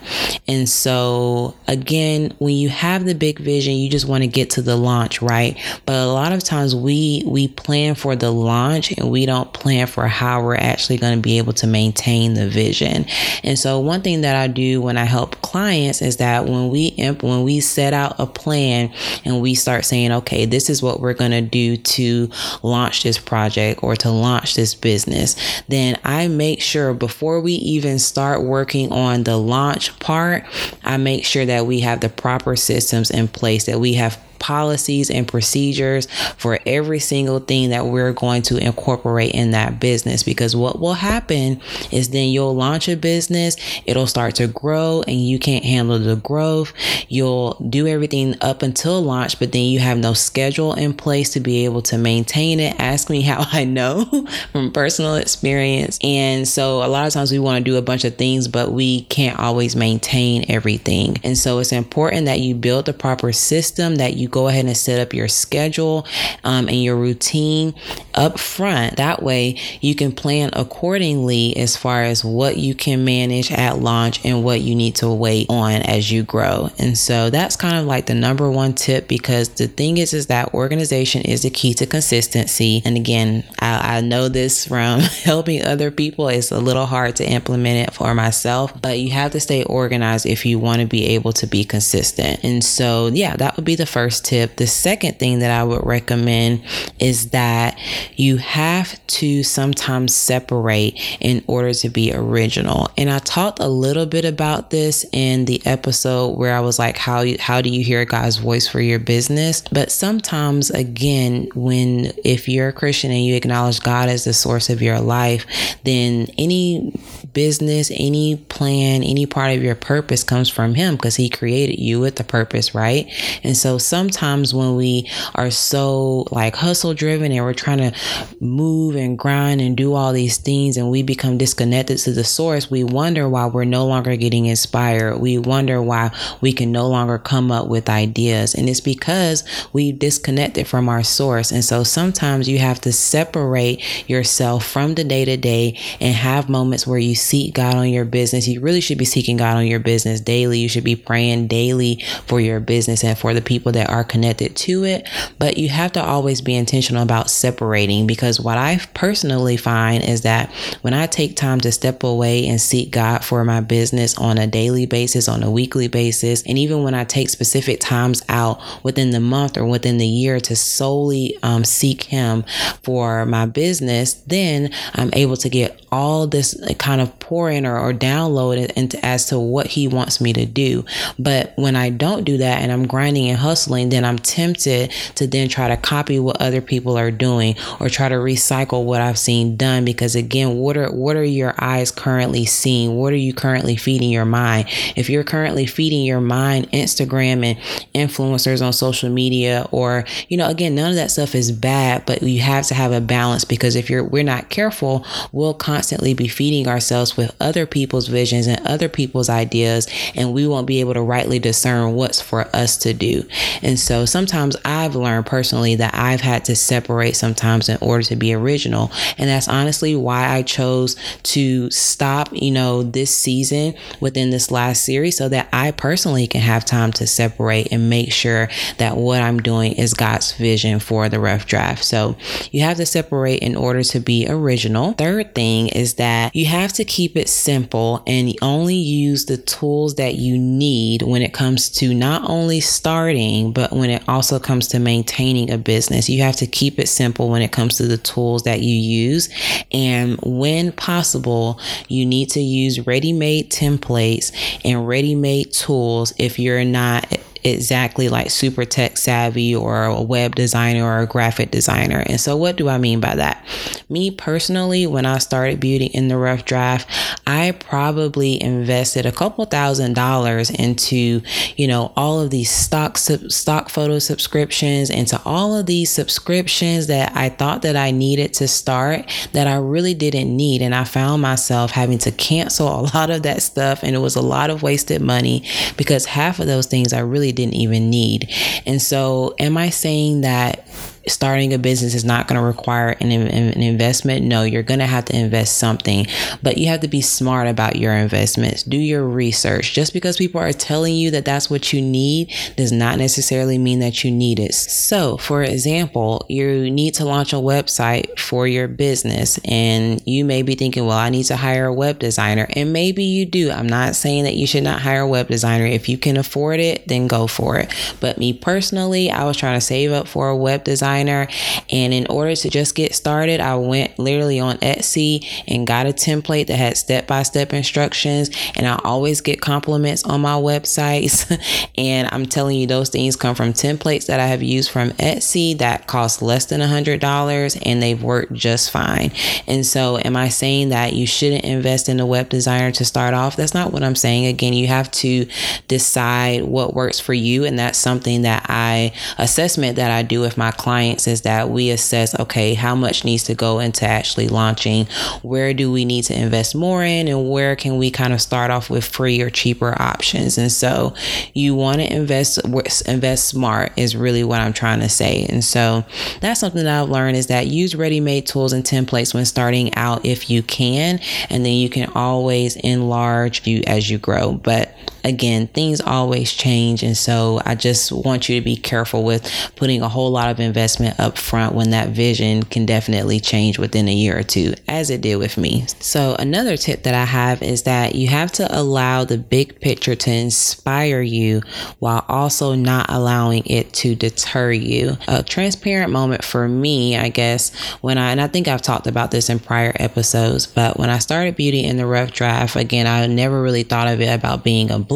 And 0.48 0.68
so, 0.68 1.54
again, 1.68 2.34
when 2.38 2.54
you 2.54 2.68
have 2.68 3.04
the 3.04 3.14
big 3.14 3.38
vision, 3.38 3.74
you 3.74 3.90
just 3.90 4.06
want 4.06 4.22
to 4.22 4.28
get 4.28 4.50
to 4.50 4.62
the 4.62 4.76
launch, 4.76 5.20
right? 5.22 5.58
But 5.86 5.96
a 5.96 6.06
lot 6.06 6.32
of 6.32 6.42
times 6.42 6.74
we 6.74 7.22
we 7.26 7.48
plan 7.48 7.94
for 7.94 8.16
the 8.16 8.30
launch 8.30 8.92
and 8.92 9.10
we 9.10 9.26
don't 9.26 9.52
plan 9.52 9.86
for 9.86 10.06
how 10.06 10.42
we're 10.42 10.56
actually 10.56 10.98
going 10.98 11.16
to 11.16 11.22
be 11.22 11.38
able 11.38 11.52
to 11.54 11.66
maintain 11.66 12.34
the 12.34 12.48
vision. 12.48 13.06
And 13.42 13.58
so, 13.58 13.80
one 13.80 14.02
thing 14.02 14.22
that 14.22 14.36
I 14.36 14.46
do 14.46 14.80
when 14.80 14.96
I 14.96 15.04
help 15.04 15.40
clients 15.42 16.02
is 16.02 16.18
that 16.18 16.46
when 16.46 16.68
we 16.70 16.86
imp- 16.86 17.22
when 17.22 17.42
we 17.42 17.60
set 17.60 17.92
out 17.92 18.16
a 18.18 18.26
plan 18.26 18.92
and 19.24 19.40
we 19.40 19.54
start 19.54 19.84
saying, 19.84 20.12
okay, 20.12 20.44
this 20.44 20.70
is 20.70 20.82
what 20.82 21.00
we're 21.00 21.14
going 21.14 21.30
to 21.32 21.42
do 21.42 21.76
to 21.76 22.30
launch 22.62 23.02
this 23.02 23.18
project 23.18 23.82
or 23.82 23.96
to 23.96 24.10
launch 24.10 24.54
this 24.54 24.74
business, 24.74 25.36
then 25.68 25.95
I 26.04 26.28
make 26.28 26.60
sure 26.60 26.94
before 26.94 27.40
we 27.40 27.52
even 27.54 27.98
start 27.98 28.42
working 28.42 28.92
on 28.92 29.24
the 29.24 29.36
launch 29.36 29.98
part, 29.98 30.44
I 30.84 30.96
make 30.96 31.24
sure 31.24 31.46
that 31.46 31.66
we 31.66 31.80
have 31.80 32.00
the 32.00 32.08
proper 32.08 32.56
systems 32.56 33.10
in 33.10 33.28
place, 33.28 33.66
that 33.66 33.80
we 33.80 33.94
have 33.94 34.18
policies 34.38 35.10
and 35.10 35.26
procedures 35.26 36.06
for 36.36 36.58
every 36.66 36.98
single 36.98 37.40
thing 37.40 37.70
that 37.70 37.86
we're 37.86 38.12
going 38.12 38.42
to 38.42 38.58
incorporate 38.58 39.32
in 39.32 39.52
that 39.52 39.80
business. 39.80 40.22
Because 40.22 40.54
what 40.54 40.80
will 40.80 40.94
happen 40.94 41.60
is 41.90 42.10
then 42.10 42.28
you'll 42.28 42.54
launch 42.54 42.88
a 42.88 42.96
business, 42.96 43.56
it'll 43.84 44.06
start 44.06 44.34
to 44.36 44.46
grow, 44.46 45.02
and 45.06 45.16
you 45.16 45.38
can't 45.38 45.64
handle 45.64 45.98
the 45.98 46.16
growth. 46.16 46.72
You'll 47.08 47.54
do 47.68 47.86
everything 47.86 48.36
up 48.40 48.62
until 48.62 49.02
launch, 49.02 49.38
but 49.38 49.52
then 49.52 49.64
you 49.64 49.78
have 49.78 49.98
no 49.98 50.12
schedule 50.12 50.74
in 50.74 50.94
place 50.94 51.32
to 51.32 51.40
be 51.40 51.64
able 51.64 51.82
to 51.82 51.98
maintain 51.98 52.60
it. 52.60 52.78
Ask 52.78 53.10
me 53.10 53.22
how 53.22 53.46
I 53.52 53.64
know 53.64 54.04
from 54.52 54.72
personal 54.72 55.16
experience. 55.16 55.98
And 56.02 56.46
so 56.46 56.82
a 56.82 56.88
lot 56.88 57.06
of 57.06 57.12
times 57.12 57.32
we 57.32 57.38
want 57.38 57.64
to 57.64 57.70
do 57.70 57.76
a 57.76 57.82
bunch 57.82 58.04
of 58.04 58.16
things, 58.16 58.48
but 58.48 58.72
we 58.72 59.02
can't 59.02 59.38
always 59.38 59.76
maintain 59.76 60.44
everything. 60.48 61.18
And 61.24 61.36
so 61.36 61.58
it's 61.58 61.72
important 61.72 62.26
that 62.26 62.40
you 62.40 62.54
build 62.54 62.86
the 62.86 62.92
proper 62.92 63.32
system 63.32 63.96
that 63.96 64.14
you 64.14 64.25
you 64.26 64.30
go 64.30 64.48
ahead 64.48 64.64
and 64.64 64.76
set 64.76 65.00
up 65.00 65.14
your 65.14 65.28
schedule 65.28 66.06
um, 66.42 66.68
and 66.68 66.82
your 66.82 66.96
routine 66.96 67.74
up 68.14 68.38
front. 68.38 68.96
That 68.96 69.22
way, 69.22 69.58
you 69.80 69.94
can 69.94 70.12
plan 70.12 70.50
accordingly 70.52 71.56
as 71.56 71.76
far 71.76 72.02
as 72.02 72.24
what 72.24 72.56
you 72.56 72.74
can 72.74 73.04
manage 73.04 73.52
at 73.52 73.78
launch 73.78 74.24
and 74.24 74.42
what 74.42 74.60
you 74.62 74.74
need 74.74 74.96
to 74.96 75.08
wait 75.08 75.46
on 75.48 75.82
as 75.82 76.10
you 76.10 76.24
grow. 76.24 76.70
And 76.78 76.98
so 76.98 77.30
that's 77.30 77.56
kind 77.56 77.76
of 77.76 77.86
like 77.86 78.06
the 78.06 78.14
number 78.14 78.50
one 78.50 78.74
tip 78.74 79.06
because 79.06 79.50
the 79.50 79.68
thing 79.68 79.98
is, 79.98 80.12
is 80.12 80.26
that 80.26 80.54
organization 80.54 81.22
is 81.22 81.42
the 81.42 81.50
key 81.50 81.74
to 81.74 81.86
consistency. 81.86 82.82
And 82.84 82.96
again, 82.96 83.44
I, 83.60 83.98
I 83.98 84.00
know 84.00 84.28
this 84.28 84.66
from 84.66 85.00
helping 85.24 85.64
other 85.64 85.90
people. 85.90 86.28
It's 86.28 86.50
a 86.50 86.58
little 86.58 86.86
hard 86.86 87.16
to 87.16 87.24
implement 87.24 87.88
it 87.88 87.94
for 87.94 88.14
myself, 88.14 88.72
but 88.82 88.98
you 88.98 89.10
have 89.10 89.32
to 89.32 89.40
stay 89.40 89.62
organized 89.64 90.26
if 90.26 90.44
you 90.44 90.58
want 90.58 90.80
to 90.80 90.86
be 90.86 91.06
able 91.06 91.32
to 91.34 91.46
be 91.46 91.64
consistent. 91.64 92.42
And 92.42 92.64
so, 92.64 93.08
yeah, 93.08 93.36
that 93.36 93.56
would 93.56 93.64
be 93.64 93.76
the 93.76 93.86
first 93.86 94.15
first 94.16 94.24
tip. 94.24 94.56
The 94.56 94.66
second 94.66 95.18
thing 95.18 95.40
that 95.40 95.50
I 95.50 95.62
would 95.62 95.84
recommend 95.84 96.62
is 96.98 97.30
that 97.30 97.78
you 98.16 98.38
have 98.38 99.04
to 99.06 99.42
sometimes 99.42 100.14
separate 100.14 100.94
in 101.20 101.44
order 101.46 101.72
to 101.74 101.88
be 101.88 102.12
original. 102.14 102.88
And 102.96 103.10
I 103.10 103.18
talked 103.18 103.60
a 103.60 103.68
little 103.68 104.06
bit 104.06 104.24
about 104.24 104.70
this 104.70 105.04
in 105.12 105.44
the 105.44 105.60
episode 105.66 106.38
where 106.38 106.56
I 106.56 106.60
was 106.60 106.78
like, 106.78 106.96
how, 106.96 107.24
how 107.38 107.60
do 107.60 107.68
you 107.68 107.84
hear 107.84 108.04
God's 108.04 108.38
voice 108.38 108.66
for 108.66 108.80
your 108.80 108.98
business? 108.98 109.62
But 109.72 109.92
sometimes, 109.92 110.70
again, 110.70 111.48
when 111.54 112.12
if 112.24 112.48
you're 112.48 112.68
a 112.68 112.72
Christian 112.72 113.10
and 113.10 113.24
you 113.24 113.34
acknowledge 113.34 113.80
God 113.80 114.08
as 114.08 114.24
the 114.24 114.32
source 114.32 114.70
of 114.70 114.80
your 114.80 115.00
life, 115.00 115.46
then 115.84 116.28
any 116.38 116.92
business, 117.32 117.90
any 117.94 118.36
plan, 118.36 119.02
any 119.02 119.26
part 119.26 119.54
of 119.54 119.62
your 119.62 119.74
purpose 119.74 120.24
comes 120.24 120.48
from 120.48 120.74
Him 120.74 120.96
because 120.96 121.16
He 121.16 121.28
created 121.28 121.78
you 121.78 122.00
with 122.00 122.16
the 122.16 122.24
purpose, 122.24 122.74
right? 122.74 123.06
And 123.44 123.56
so 123.56 123.76
sometimes 124.06 124.54
when 124.54 124.76
we 124.76 125.10
are 125.34 125.50
so 125.50 126.26
like 126.30 126.54
hustle 126.54 126.94
driven 126.94 127.32
and 127.32 127.44
we're 127.44 127.52
trying 127.52 127.78
to 127.78 127.92
move 128.40 128.94
and 128.94 129.18
grind 129.18 129.60
and 129.60 129.76
do 129.76 129.94
all 129.94 130.12
these 130.12 130.38
things 130.38 130.76
and 130.76 130.92
we 130.92 131.02
become 131.02 131.36
disconnected 131.36 131.98
to 131.98 132.12
the 132.12 132.22
source, 132.22 132.70
we 132.70 132.84
wonder 132.84 133.28
why 133.28 133.46
we're 133.46 133.64
no 133.64 133.84
longer 133.84 134.14
getting 134.14 134.46
inspired. 134.46 135.18
We 135.18 135.38
wonder 135.38 135.82
why 135.82 136.12
we 136.40 136.52
can 136.52 136.70
no 136.70 136.86
longer 136.86 137.18
come 137.18 137.50
up 137.50 137.66
with 137.66 137.88
ideas. 137.88 138.54
And 138.54 138.68
it's 138.68 138.80
because 138.80 139.42
we 139.72 139.90
disconnected 139.90 140.68
from 140.68 140.88
our 140.88 141.02
source. 141.02 141.50
And 141.50 141.64
so 141.64 141.82
sometimes 141.82 142.48
you 142.48 142.60
have 142.60 142.80
to 142.82 142.92
separate 142.92 143.82
yourself 144.08 144.64
from 144.64 144.94
the 144.94 145.02
day 145.02 145.24
to 145.24 145.36
day 145.36 145.78
and 146.00 146.14
have 146.14 146.48
moments 146.48 146.86
where 146.86 146.98
you 146.98 147.16
seek 147.16 147.54
God 147.54 147.74
on 147.74 147.88
your 147.88 148.04
business. 148.04 148.46
You 148.46 148.60
really 148.60 148.80
should 148.80 148.98
be 148.98 149.04
seeking 149.04 149.36
God 149.36 149.56
on 149.56 149.66
your 149.66 149.80
business 149.80 150.20
daily. 150.20 150.60
You 150.60 150.68
should 150.68 150.84
be 150.84 150.94
praying 150.94 151.48
daily 151.48 152.04
for 152.26 152.40
your 152.40 152.60
business 152.60 153.02
and 153.02 153.18
for 153.18 153.34
the 153.34 153.42
people 153.42 153.72
that 153.72 153.90
are 153.90 153.95
connected 154.04 154.56
to 154.56 154.84
it. 154.84 155.08
But 155.38 155.58
you 155.58 155.68
have 155.68 155.92
to 155.92 156.02
always 156.02 156.40
be 156.40 156.54
intentional 156.54 157.02
about 157.02 157.30
separating 157.30 158.06
because 158.06 158.40
what 158.40 158.58
I 158.58 158.80
personally 158.94 159.56
find 159.56 160.02
is 160.04 160.22
that 160.22 160.50
when 160.82 160.94
I 160.94 161.06
take 161.06 161.36
time 161.36 161.60
to 161.60 161.72
step 161.72 162.02
away 162.02 162.46
and 162.46 162.60
seek 162.60 162.90
God 162.90 163.24
for 163.24 163.44
my 163.44 163.60
business 163.60 164.16
on 164.18 164.38
a 164.38 164.46
daily 164.46 164.86
basis, 164.86 165.28
on 165.28 165.42
a 165.42 165.50
weekly 165.50 165.88
basis, 165.88 166.42
and 166.46 166.58
even 166.58 166.82
when 166.82 166.94
I 166.94 167.04
take 167.04 167.28
specific 167.28 167.80
times 167.80 168.22
out 168.28 168.60
within 168.82 169.10
the 169.10 169.20
month 169.20 169.56
or 169.56 169.66
within 169.66 169.98
the 169.98 170.06
year 170.06 170.40
to 170.40 170.56
solely 170.56 171.38
um, 171.42 171.64
seek 171.64 172.04
Him 172.04 172.44
for 172.82 173.26
my 173.26 173.46
business, 173.46 174.14
then 174.26 174.70
I'm 174.94 175.10
able 175.12 175.36
to 175.36 175.48
get 175.48 175.85
all 175.92 176.26
this 176.26 176.58
kind 176.78 177.00
of 177.00 177.18
pour 177.18 177.50
in 177.50 177.66
or, 177.66 177.78
or 177.78 177.92
download 177.92 178.58
it 178.58 178.72
into 178.72 179.04
as 179.04 179.26
to 179.26 179.38
what 179.38 179.66
He 179.66 179.88
wants 179.88 180.20
me 180.20 180.32
to 180.32 180.46
do. 180.46 180.84
But 181.18 181.52
when 181.56 181.76
I 181.76 181.90
don't 181.90 182.24
do 182.24 182.38
that 182.38 182.62
and 182.62 182.72
I'm 182.72 182.86
grinding 182.86 183.28
and 183.28 183.38
hustling, 183.38 183.88
then 183.88 184.04
I'm 184.04 184.18
tempted 184.18 184.90
to 185.16 185.26
then 185.26 185.48
try 185.48 185.68
to 185.68 185.76
copy 185.76 186.18
what 186.18 186.40
other 186.40 186.60
people 186.60 186.96
are 186.98 187.10
doing 187.10 187.56
or 187.80 187.88
try 187.88 188.08
to 188.08 188.16
recycle 188.16 188.84
what 188.84 189.00
I've 189.00 189.18
seen 189.18 189.56
done. 189.56 189.84
Because 189.84 190.14
again, 190.14 190.56
what 190.56 190.76
are 190.76 190.90
what 190.92 191.16
are 191.16 191.24
your 191.24 191.54
eyes 191.58 191.90
currently 191.90 192.44
seeing? 192.44 192.96
What 192.96 193.12
are 193.12 193.16
you 193.16 193.32
currently 193.32 193.76
feeding 193.76 194.10
your 194.10 194.24
mind? 194.24 194.68
If 194.96 195.08
you're 195.08 195.24
currently 195.24 195.66
feeding 195.66 196.04
your 196.04 196.20
mind 196.20 196.70
Instagram 196.72 197.44
and 197.44 197.58
influencers 197.94 198.64
on 198.64 198.72
social 198.72 199.10
media, 199.10 199.66
or 199.70 200.04
you 200.28 200.36
know, 200.36 200.48
again, 200.48 200.74
none 200.74 200.90
of 200.90 200.96
that 200.96 201.10
stuff 201.10 201.34
is 201.34 201.52
bad, 201.52 202.04
but 202.06 202.22
you 202.22 202.40
have 202.40 202.66
to 202.66 202.74
have 202.74 202.92
a 202.92 203.00
balance 203.00 203.44
because 203.44 203.76
if 203.76 203.88
you're 203.90 204.04
we're 204.04 204.22
not 204.22 204.50
careful, 204.50 205.04
we'll 205.32 205.54
constantly 205.54 205.75
be 206.16 206.28
feeding 206.28 206.68
ourselves 206.68 207.16
with 207.16 207.34
other 207.40 207.66
people's 207.66 208.08
visions 208.08 208.46
and 208.46 208.64
other 208.66 208.88
people's 208.88 209.28
ideas, 209.28 209.88
and 210.14 210.32
we 210.32 210.46
won't 210.46 210.66
be 210.66 210.80
able 210.80 210.94
to 210.94 211.02
rightly 211.02 211.38
discern 211.38 211.94
what's 211.94 212.20
for 212.20 212.48
us 212.54 212.76
to 212.78 212.92
do. 212.92 213.24
And 213.62 213.78
so 213.78 214.04
sometimes 214.04 214.56
I've 214.64 214.94
learned 214.94 215.26
personally 215.26 215.74
that 215.76 215.94
I've 215.94 216.20
had 216.20 216.44
to 216.46 216.56
separate 216.56 217.16
sometimes 217.16 217.68
in 217.68 217.78
order 217.80 218.02
to 218.04 218.16
be 218.16 218.34
original. 218.34 218.90
And 219.18 219.28
that's 219.28 219.48
honestly 219.48 219.96
why 219.96 220.28
I 220.28 220.42
chose 220.42 220.96
to 221.24 221.70
stop, 221.70 222.28
you 222.32 222.50
know, 222.50 222.82
this 222.82 223.14
season 223.14 223.74
within 224.00 224.30
this 224.30 224.50
last 224.50 224.84
series 224.84 225.16
so 225.16 225.28
that 225.28 225.48
I 225.52 225.70
personally 225.70 226.26
can 226.26 226.40
have 226.40 226.64
time 226.64 226.92
to 226.92 227.06
separate 227.06 227.72
and 227.72 227.90
make 227.90 228.12
sure 228.12 228.48
that 228.78 228.96
what 228.96 229.22
I'm 229.22 229.38
doing 229.38 229.72
is 229.72 229.94
God's 229.94 230.32
vision 230.32 230.78
for 230.78 231.08
the 231.08 231.20
rough 231.20 231.46
draft. 231.46 231.84
So 231.84 232.16
you 232.50 232.62
have 232.62 232.76
to 232.78 232.86
separate 232.86 233.40
in 233.40 233.56
order 233.56 233.82
to 233.82 234.00
be 234.00 234.26
original. 234.28 234.92
Third 234.92 235.34
thing 235.34 235.65
is 235.68 235.94
that 235.94 236.34
you 236.34 236.46
have 236.46 236.72
to 236.74 236.84
keep 236.84 237.16
it 237.16 237.28
simple 237.28 238.02
and 238.06 238.32
only 238.42 238.74
use 238.74 239.26
the 239.26 239.36
tools 239.36 239.96
that 239.96 240.14
you 240.14 240.38
need 240.38 241.02
when 241.02 241.22
it 241.22 241.32
comes 241.32 241.68
to 241.70 241.94
not 241.94 242.28
only 242.28 242.60
starting, 242.60 243.52
but 243.52 243.72
when 243.72 243.90
it 243.90 244.02
also 244.08 244.38
comes 244.38 244.68
to 244.68 244.78
maintaining 244.78 245.50
a 245.50 245.58
business. 245.58 246.08
You 246.08 246.22
have 246.22 246.36
to 246.36 246.46
keep 246.46 246.78
it 246.78 246.88
simple 246.88 247.28
when 247.28 247.42
it 247.42 247.52
comes 247.52 247.76
to 247.78 247.86
the 247.86 247.98
tools 247.98 248.44
that 248.44 248.60
you 248.60 248.74
use. 248.74 249.28
And 249.72 250.18
when 250.22 250.72
possible, 250.72 251.60
you 251.88 252.06
need 252.06 252.30
to 252.30 252.40
use 252.40 252.86
ready 252.86 253.12
made 253.12 253.50
templates 253.50 254.32
and 254.64 254.86
ready 254.86 255.14
made 255.14 255.52
tools 255.52 256.12
if 256.18 256.38
you're 256.38 256.64
not 256.64 257.06
exactly 257.44 258.08
like 258.08 258.30
super 258.30 258.64
tech 258.64 258.96
savvy 258.96 259.54
or 259.54 259.84
a 259.84 260.02
web 260.02 260.34
designer 260.34 260.84
or 260.84 261.00
a 261.00 261.06
graphic 261.06 261.50
designer. 261.50 262.02
And 262.06 262.20
so, 262.20 262.36
what 262.36 262.56
do 262.56 262.68
I 262.68 262.78
mean 262.78 263.00
by 263.00 263.14
that? 263.16 263.44
Me 263.88 264.10
personally, 264.10 264.86
when 264.86 265.06
I 265.06 265.18
started 265.18 265.60
Beauty 265.60 265.86
in 265.86 266.08
the 266.08 266.16
Rough 266.16 266.44
Draft, 266.44 266.88
I 267.26 267.52
probably 267.52 268.40
invested 268.42 269.06
a 269.06 269.12
couple 269.12 269.44
thousand 269.46 269.94
dollars 269.94 270.50
into, 270.50 271.22
you 271.56 271.66
know, 271.66 271.92
all 271.96 272.20
of 272.20 272.30
these 272.30 272.50
stock 272.50 272.98
stock 272.98 273.68
photo 273.68 273.98
subscriptions, 273.98 274.90
into 274.90 275.20
all 275.24 275.56
of 275.56 275.66
these 275.66 275.90
subscriptions 275.90 276.86
that 276.86 277.16
I 277.16 277.28
thought 277.28 277.62
that 277.62 277.76
I 277.76 277.90
needed 277.90 278.34
to 278.34 278.48
start 278.48 279.10
that 279.32 279.46
I 279.46 279.56
really 279.56 279.94
didn't 279.94 280.34
need, 280.34 280.62
and 280.62 280.74
I 280.74 280.84
found 280.84 281.22
myself 281.22 281.70
having 281.70 281.98
to 281.98 282.10
cancel 282.10 282.68
a 282.80 282.82
lot 282.94 283.10
of 283.10 283.22
that 283.22 283.42
stuff, 283.42 283.82
and 283.82 283.94
it 283.94 284.00
was 284.00 284.16
a 284.16 284.22
lot 284.22 284.50
of 284.50 284.62
wasted 284.62 285.02
money 285.02 285.44
because 285.76 286.04
half 286.04 286.40
of 286.40 286.46
those 286.46 286.66
things 286.66 286.92
I 286.92 287.00
really 287.00 287.25
didn't 287.32 287.54
even 287.54 287.90
need. 287.90 288.30
And 288.64 288.80
so, 288.80 289.34
am 289.38 289.56
I 289.56 289.70
saying 289.70 290.22
that 290.22 290.66
starting 291.08 291.52
a 291.54 291.58
business 291.58 291.94
is 291.94 292.04
not 292.04 292.26
going 292.26 292.40
to 292.40 292.46
require 292.46 292.90
an, 293.00 293.12
an 293.12 293.62
investment. 293.62 294.24
No, 294.24 294.42
you're 294.42 294.62
going 294.62 294.80
to 294.80 294.86
have 294.86 295.04
to 295.06 295.16
invest 295.16 295.58
something, 295.58 296.06
but 296.42 296.58
you 296.58 296.66
have 296.66 296.80
to 296.80 296.88
be 296.88 297.00
smart 297.00 297.48
about 297.48 297.76
your 297.76 297.92
investments. 297.92 298.62
Do 298.62 298.76
your 298.76 299.04
research. 299.04 299.72
Just 299.72 299.92
because 299.92 300.16
people 300.16 300.40
are 300.40 300.52
telling 300.52 300.94
you 300.94 301.10
that 301.12 301.24
that's 301.24 301.48
what 301.48 301.72
you 301.72 301.80
need 301.80 302.32
does 302.56 302.72
not 302.72 302.98
necessarily 302.98 303.58
mean 303.58 303.80
that 303.80 304.02
you 304.02 304.10
need 304.10 304.40
it. 304.40 304.54
So, 304.54 305.16
for 305.16 305.42
example, 305.42 306.26
you 306.28 306.70
need 306.70 306.94
to 306.94 307.04
launch 307.04 307.32
a 307.32 307.36
website 307.36 308.18
for 308.18 308.46
your 308.46 308.68
business, 308.68 309.38
and 309.44 310.02
you 310.06 310.24
may 310.24 310.42
be 310.42 310.54
thinking, 310.54 310.86
well, 310.86 310.98
I 310.98 311.10
need 311.10 311.24
to 311.24 311.36
hire 311.36 311.66
a 311.66 311.74
web 311.74 311.98
designer, 311.98 312.46
and 312.50 312.72
maybe 312.72 313.04
you 313.04 313.26
do. 313.26 313.50
I'm 313.50 313.68
not 313.68 313.94
saying 313.96 314.24
that 314.24 314.34
you 314.34 314.46
should 314.46 314.64
not 314.64 314.80
hire 314.80 315.02
a 315.02 315.08
web 315.08 315.28
designer. 315.28 315.66
If 315.66 315.88
you 315.88 315.98
can 315.98 316.16
afford 316.16 316.60
it, 316.60 316.88
then 316.88 317.06
go 317.06 317.26
for 317.26 317.58
it. 317.58 317.72
But 318.00 318.18
me 318.18 318.32
personally, 318.32 319.10
I 319.10 319.24
was 319.24 319.36
trying 319.36 319.58
to 319.58 319.64
save 319.64 319.92
up 319.92 320.08
for 320.08 320.28
a 320.28 320.36
web 320.36 320.64
designer 320.64 320.95
designer. 320.96 321.28
And 321.70 321.92
in 321.92 322.06
order 322.08 322.34
to 322.34 322.50
just 322.50 322.74
get 322.74 322.94
started, 322.94 323.40
I 323.40 323.56
went 323.56 323.98
literally 323.98 324.40
on 324.40 324.56
Etsy 324.58 325.26
and 325.46 325.66
got 325.66 325.86
a 325.86 325.90
template 325.90 326.46
that 326.48 326.56
had 326.56 326.76
step 326.76 327.06
by 327.06 327.22
step 327.22 327.52
instructions. 327.52 328.30
And 328.56 328.66
I 328.66 328.78
always 328.84 329.20
get 329.20 329.40
compliments 329.40 330.04
on 330.04 330.20
my 330.20 330.34
websites. 330.34 331.26
and 331.78 332.08
I'm 332.12 332.26
telling 332.26 332.58
you, 332.58 332.66
those 332.66 332.88
things 332.88 333.16
come 333.16 333.34
from 333.34 333.52
templates 333.52 334.06
that 334.06 334.20
I 334.20 334.26
have 334.26 334.42
used 334.42 334.70
from 334.70 334.90
Etsy 334.92 335.56
that 335.58 335.86
cost 335.86 336.22
less 336.22 336.46
than 336.46 336.60
a 336.60 336.66
$100 336.66 337.62
and 337.64 337.82
they've 337.82 338.02
worked 338.02 338.32
just 338.32 338.70
fine. 338.70 339.12
And 339.46 339.64
so, 339.64 339.98
am 339.98 340.16
I 340.16 340.28
saying 340.28 340.70
that 340.70 340.92
you 340.92 341.06
shouldn't 341.06 341.44
invest 341.44 341.88
in 341.88 342.00
a 342.00 342.06
web 342.06 342.28
designer 342.28 342.70
to 342.72 342.84
start 342.84 343.14
off? 343.14 343.36
That's 343.36 343.54
not 343.54 343.72
what 343.72 343.82
I'm 343.82 343.96
saying. 343.96 344.26
Again, 344.26 344.52
you 344.52 344.66
have 344.68 344.90
to 344.92 345.26
decide 345.68 346.44
what 346.44 346.74
works 346.74 347.00
for 347.00 347.14
you. 347.14 347.44
And 347.44 347.58
that's 347.58 347.78
something 347.78 348.22
that 348.22 348.46
I, 348.48 348.92
assessment 349.18 349.76
that 349.76 349.90
I 349.90 350.02
do 350.02 350.20
with 350.20 350.36
my 350.36 350.50
clients 350.50 350.85
clients 350.86 351.08
is 351.08 351.22
that 351.22 351.50
we 351.50 351.70
assess 351.70 352.18
okay, 352.20 352.54
how 352.54 352.74
much 352.74 353.04
needs 353.04 353.24
to 353.24 353.34
go 353.34 353.58
into 353.58 353.84
actually 353.84 354.28
launching? 354.28 354.86
Where 355.22 355.52
do 355.52 355.72
we 355.72 355.84
need 355.84 356.02
to 356.04 356.18
invest 356.18 356.54
more 356.54 356.82
in? 356.84 357.08
And 357.08 357.30
where 357.30 357.56
can 357.56 357.78
we 357.78 357.90
kind 357.90 358.12
of 358.12 358.20
start 358.20 358.50
off 358.50 358.70
with 358.70 358.84
free 358.84 359.20
or 359.20 359.30
cheaper 359.30 359.80
options? 359.80 360.38
And 360.38 360.50
so 360.50 360.94
you 361.34 361.54
want 361.54 361.78
to 361.78 361.92
invest, 361.92 362.38
invest 362.86 363.28
smart 363.28 363.72
is 363.76 363.96
really 363.96 364.24
what 364.24 364.40
I'm 364.40 364.52
trying 364.52 364.80
to 364.80 364.88
say. 364.88 365.26
And 365.28 365.44
so 365.44 365.84
that's 366.20 366.40
something 366.40 366.64
that 366.64 366.82
I've 366.82 366.88
learned 366.88 367.16
is 367.16 367.26
that 367.26 367.48
use 367.48 367.74
ready 367.74 368.00
made 368.00 368.26
tools 368.26 368.52
and 368.52 368.64
templates 368.64 369.12
when 369.14 369.24
starting 369.24 369.74
out 369.74 370.04
if 370.04 370.30
you 370.30 370.42
can. 370.42 371.00
And 371.30 371.44
then 371.44 371.54
you 371.54 371.68
can 371.68 371.90
always 371.94 372.56
enlarge 372.56 373.46
you 373.46 373.62
as 373.66 373.90
you 373.90 373.98
grow. 373.98 374.32
But 374.32 374.74
again, 375.06 375.46
things 375.46 375.80
always 375.80 376.32
change. 376.32 376.82
And 376.82 376.96
so 376.96 377.40
I 377.46 377.54
just 377.54 377.92
want 377.92 378.28
you 378.28 378.38
to 378.38 378.44
be 378.44 378.56
careful 378.56 379.04
with 379.04 379.30
putting 379.54 379.80
a 379.80 379.88
whole 379.88 380.10
lot 380.10 380.30
of 380.30 380.40
investment 380.40 380.98
up 380.98 381.16
front 381.16 381.54
when 381.54 381.70
that 381.70 381.90
vision 381.90 382.42
can 382.42 382.66
definitely 382.66 383.20
change 383.20 383.58
within 383.58 383.88
a 383.88 383.94
year 383.94 384.18
or 384.18 384.24
two, 384.24 384.54
as 384.68 384.90
it 384.90 385.00
did 385.00 385.16
with 385.16 385.38
me. 385.38 385.64
So, 385.78 386.16
another 386.18 386.56
tip 386.56 386.82
that 386.82 386.94
I 386.94 387.04
have 387.04 387.42
is 387.42 387.62
that 387.62 387.94
you 387.94 388.08
have 388.08 388.32
to 388.32 388.46
allow 388.58 389.04
the 389.04 389.16
big 389.16 389.60
picture 389.60 389.94
to 389.94 390.10
inspire 390.10 391.00
you 391.00 391.42
while 391.78 392.04
also 392.08 392.54
not 392.54 392.86
allowing 392.88 393.44
it 393.46 393.72
to 393.74 393.94
deter 393.94 394.50
you. 394.50 394.96
A 395.06 395.22
transparent 395.22 395.92
moment 395.92 396.24
for 396.24 396.48
me, 396.48 396.96
I 396.96 397.08
guess, 397.08 397.54
when 397.80 397.96
I, 397.96 398.10
and 398.10 398.20
I 398.20 398.26
think 398.26 398.48
I've 398.48 398.62
talked 398.62 398.86
about 398.88 399.12
this 399.12 399.30
in 399.30 399.38
prior 399.38 399.72
episodes, 399.76 400.46
but 400.46 400.78
when 400.78 400.90
I 400.90 400.98
started 400.98 401.36
Beauty 401.36 401.64
in 401.64 401.76
the 401.76 401.86
Rough 401.86 402.12
Draft, 402.12 402.56
again, 402.56 402.86
I 402.86 403.06
never 403.06 403.40
really 403.40 403.62
thought 403.62 403.88
of 403.88 404.00
it 404.00 404.12
about 404.12 404.42
being 404.42 404.70
a 404.70 404.78
blog. 404.78 404.95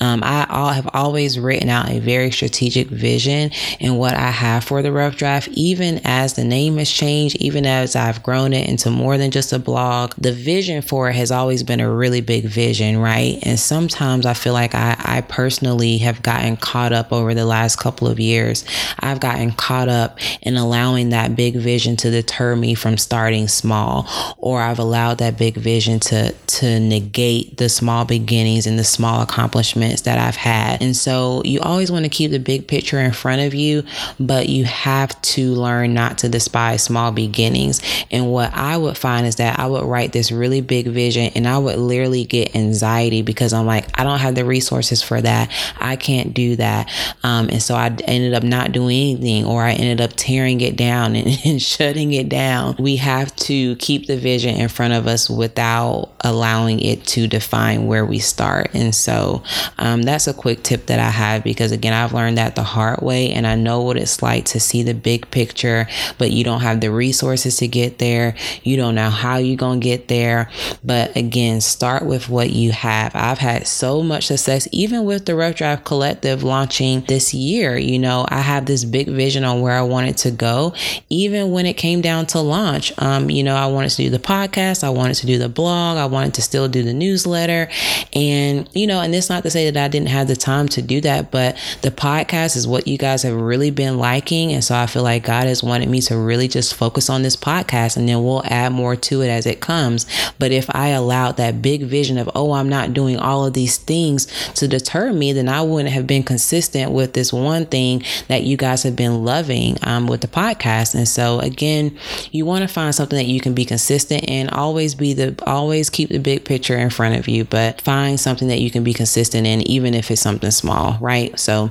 Um, 0.00 0.22
I 0.24 0.74
have 0.74 0.88
always 0.94 1.38
written 1.38 1.68
out 1.68 1.90
a 1.90 1.98
very 2.00 2.30
strategic 2.30 2.88
vision 2.88 3.50
and 3.80 3.98
what 3.98 4.14
I 4.14 4.30
have 4.30 4.64
for 4.64 4.82
the 4.82 4.92
Rough 4.92 5.16
Draft, 5.16 5.48
even 5.48 6.00
as 6.04 6.34
the 6.34 6.44
name 6.44 6.78
has 6.78 6.90
changed, 6.90 7.36
even 7.36 7.66
as 7.66 7.96
I've 7.96 8.22
grown 8.22 8.52
it 8.52 8.68
into 8.68 8.90
more 8.90 9.18
than 9.18 9.30
just 9.30 9.52
a 9.52 9.58
blog. 9.58 10.14
The 10.16 10.32
vision 10.32 10.82
for 10.82 11.08
it 11.08 11.14
has 11.14 11.30
always 11.30 11.62
been 11.62 11.80
a 11.80 11.90
really 11.90 12.20
big 12.20 12.44
vision, 12.44 12.98
right? 12.98 13.38
And 13.42 13.58
sometimes 13.58 14.26
I 14.26 14.34
feel 14.34 14.52
like 14.52 14.74
I, 14.74 14.96
I 14.98 15.20
personally 15.22 15.98
have 15.98 16.22
gotten 16.22 16.56
caught 16.56 16.92
up 16.92 17.12
over 17.12 17.34
the 17.34 17.46
last 17.46 17.76
couple 17.76 18.08
of 18.08 18.20
years. 18.20 18.64
I've 18.98 19.20
gotten 19.20 19.52
caught 19.52 19.88
up 19.88 20.18
in 20.42 20.56
allowing 20.56 21.10
that 21.10 21.36
big 21.36 21.56
vision 21.56 21.96
to 21.98 22.10
deter 22.10 22.56
me 22.56 22.74
from 22.74 22.96
starting 22.96 23.48
small, 23.48 24.06
or 24.38 24.60
I've 24.60 24.78
allowed 24.78 25.18
that 25.18 25.38
big 25.38 25.56
vision 25.56 26.00
to 26.00 26.32
to 26.32 26.80
negate 26.80 27.56
the 27.56 27.68
small 27.68 28.04
beginnings 28.04 28.66
and 28.66 28.78
the 28.78 28.84
small 28.84 28.99
accomplishments 29.08 30.02
that 30.02 30.18
I've 30.18 30.36
had. 30.36 30.82
And 30.82 30.96
so 30.96 31.42
you 31.44 31.60
always 31.60 31.90
want 31.90 32.04
to 32.04 32.08
keep 32.08 32.30
the 32.30 32.38
big 32.38 32.66
picture 32.66 32.98
in 32.98 33.12
front 33.12 33.42
of 33.42 33.54
you, 33.54 33.84
but 34.18 34.48
you 34.48 34.64
have 34.64 35.20
to 35.22 35.54
learn 35.54 35.94
not 35.94 36.18
to 36.18 36.28
despise 36.28 36.82
small 36.82 37.12
beginnings. 37.12 37.80
And 38.10 38.30
what 38.30 38.52
I 38.54 38.76
would 38.76 38.96
find 38.96 39.26
is 39.26 39.36
that 39.36 39.58
I 39.58 39.66
would 39.66 39.84
write 39.84 40.12
this 40.12 40.32
really 40.32 40.60
big 40.60 40.86
vision 40.88 41.32
and 41.34 41.46
I 41.46 41.58
would 41.58 41.78
literally 41.78 42.24
get 42.24 42.54
anxiety 42.54 43.22
because 43.22 43.52
I'm 43.52 43.66
like, 43.66 43.98
I 43.98 44.04
don't 44.04 44.18
have 44.18 44.34
the 44.34 44.44
resources 44.44 45.02
for 45.02 45.20
that. 45.20 45.50
I 45.78 45.96
can't 45.96 46.34
do 46.34 46.56
that. 46.56 46.90
Um, 47.22 47.48
and 47.48 47.62
so 47.62 47.74
I 47.74 47.86
ended 48.04 48.34
up 48.34 48.42
not 48.42 48.72
doing 48.72 48.96
anything 48.96 49.44
or 49.44 49.62
I 49.62 49.72
ended 49.72 50.00
up 50.00 50.12
tearing 50.16 50.60
it 50.60 50.76
down 50.76 51.16
and, 51.16 51.38
and 51.44 51.62
shutting 51.62 52.12
it 52.12 52.28
down. 52.28 52.76
We 52.78 52.96
have 52.96 53.34
to 53.36 53.76
keep 53.76 54.06
the 54.06 54.16
vision 54.16 54.56
in 54.56 54.68
front 54.68 54.94
of 54.94 55.06
us 55.06 55.28
without 55.28 56.10
allowing 56.20 56.80
it 56.80 57.04
to 57.08 57.26
define 57.26 57.86
where 57.86 58.04
we 58.04 58.18
start. 58.18 58.70
And 58.74 58.89
so 58.94 59.42
um, 59.78 60.02
that's 60.02 60.26
a 60.26 60.34
quick 60.34 60.62
tip 60.62 60.86
that 60.86 60.98
I 60.98 61.10
have 61.10 61.44
because, 61.44 61.72
again, 61.72 61.92
I've 61.92 62.12
learned 62.12 62.38
that 62.38 62.54
the 62.54 62.62
hard 62.62 63.02
way 63.02 63.32
and 63.32 63.46
I 63.46 63.54
know 63.54 63.82
what 63.82 63.96
it's 63.96 64.22
like 64.22 64.44
to 64.46 64.60
see 64.60 64.82
the 64.82 64.94
big 64.94 65.30
picture, 65.30 65.86
but 66.18 66.30
you 66.30 66.44
don't 66.44 66.60
have 66.60 66.80
the 66.80 66.90
resources 66.90 67.56
to 67.58 67.68
get 67.68 67.98
there. 67.98 68.34
You 68.62 68.76
don't 68.76 68.94
know 68.94 69.10
how 69.10 69.36
you're 69.36 69.56
going 69.56 69.80
to 69.80 69.84
get 69.84 70.08
there. 70.08 70.50
But 70.84 71.16
again, 71.16 71.60
start 71.60 72.04
with 72.04 72.28
what 72.28 72.50
you 72.50 72.72
have. 72.72 73.14
I've 73.14 73.38
had 73.38 73.66
so 73.66 74.02
much 74.02 74.26
success, 74.26 74.68
even 74.72 75.04
with 75.04 75.26
the 75.26 75.34
Rough 75.34 75.56
Draft 75.56 75.84
Collective 75.84 76.42
launching 76.42 77.02
this 77.02 77.34
year. 77.34 77.76
You 77.76 77.98
know, 77.98 78.26
I 78.28 78.40
have 78.40 78.66
this 78.66 78.84
big 78.84 79.08
vision 79.08 79.44
on 79.44 79.60
where 79.60 79.76
I 79.76 79.82
wanted 79.82 80.16
to 80.18 80.30
go, 80.30 80.74
even 81.08 81.50
when 81.50 81.66
it 81.66 81.74
came 81.74 82.00
down 82.00 82.26
to 82.26 82.40
launch. 82.40 82.92
Um, 82.98 83.30
you 83.30 83.42
know, 83.42 83.56
I 83.56 83.66
wanted 83.66 83.90
to 83.90 83.96
do 83.96 84.10
the 84.10 84.18
podcast, 84.18 84.84
I 84.84 84.90
wanted 84.90 85.14
to 85.14 85.26
do 85.26 85.38
the 85.38 85.48
blog, 85.48 85.98
I 85.98 86.06
wanted 86.06 86.34
to 86.34 86.42
still 86.42 86.68
do 86.68 86.82
the 86.82 86.94
newsletter. 86.94 87.68
And, 88.12 88.68
you 88.72 88.86
know, 88.86 89.00
and 89.00 89.14
it's 89.14 89.28
not 89.28 89.42
to 89.42 89.50
say 89.50 89.70
that 89.70 89.84
I 89.84 89.88
didn't 89.88 90.08
have 90.08 90.28
the 90.28 90.36
time 90.36 90.68
to 90.68 90.82
do 90.82 91.00
that, 91.02 91.30
but 91.30 91.56
the 91.82 91.90
podcast 91.90 92.56
is 92.56 92.66
what 92.66 92.86
you 92.86 92.98
guys 92.98 93.22
have 93.22 93.34
really 93.34 93.70
been 93.70 93.98
liking. 93.98 94.52
And 94.52 94.62
so 94.62 94.74
I 94.74 94.86
feel 94.86 95.02
like 95.02 95.24
God 95.24 95.44
has 95.44 95.62
wanted 95.62 95.88
me 95.88 96.00
to 96.02 96.16
really 96.16 96.48
just 96.48 96.74
focus 96.74 97.10
on 97.10 97.22
this 97.22 97.36
podcast 97.36 97.96
and 97.96 98.08
then 98.08 98.22
we'll 98.22 98.44
add 98.46 98.72
more 98.72 98.96
to 98.96 99.22
it 99.22 99.28
as 99.28 99.46
it 99.46 99.60
comes. 99.60 100.06
But 100.38 100.52
if 100.52 100.74
I 100.74 100.88
allowed 100.88 101.36
that 101.36 101.62
big 101.62 101.82
vision 101.82 102.18
of, 102.18 102.30
oh, 102.34 102.52
I'm 102.52 102.68
not 102.68 102.94
doing 102.94 103.18
all 103.18 103.46
of 103.46 103.54
these 103.54 103.76
things 103.76 104.26
to 104.54 104.68
deter 104.68 105.12
me, 105.12 105.32
then 105.32 105.48
I 105.48 105.62
wouldn't 105.62 105.94
have 105.94 106.06
been 106.06 106.22
consistent 106.22 106.92
with 106.92 107.14
this 107.14 107.32
one 107.32 107.66
thing 107.66 108.02
that 108.28 108.44
you 108.44 108.56
guys 108.56 108.82
have 108.84 108.96
been 108.96 109.24
loving 109.24 109.76
um, 109.82 110.06
with 110.06 110.20
the 110.20 110.28
podcast. 110.28 110.94
And 110.94 111.08
so 111.08 111.40
again, 111.40 111.98
you 112.30 112.44
want 112.44 112.62
to 112.62 112.68
find 112.68 112.94
something 112.94 113.16
that 113.16 113.26
you 113.26 113.40
can 113.40 113.54
be 113.54 113.64
consistent 113.64 114.28
and 114.28 114.50
always 114.50 114.94
be 114.94 115.14
the 115.14 115.34
always 115.46 115.90
keep 115.90 116.08
the 116.10 116.18
big 116.18 116.44
picture 116.44 116.76
in 116.76 116.90
front 116.90 117.18
of 117.18 117.28
you, 117.28 117.44
but 117.44 117.80
find 117.80 118.18
something 118.18 118.48
that 118.48 118.59
you 118.60 118.70
can 118.70 118.84
be 118.84 118.92
consistent 118.92 119.46
in, 119.46 119.62
even 119.62 119.94
if 119.94 120.10
it's 120.10 120.20
something 120.20 120.50
small, 120.50 120.98
right? 121.00 121.38
So 121.38 121.70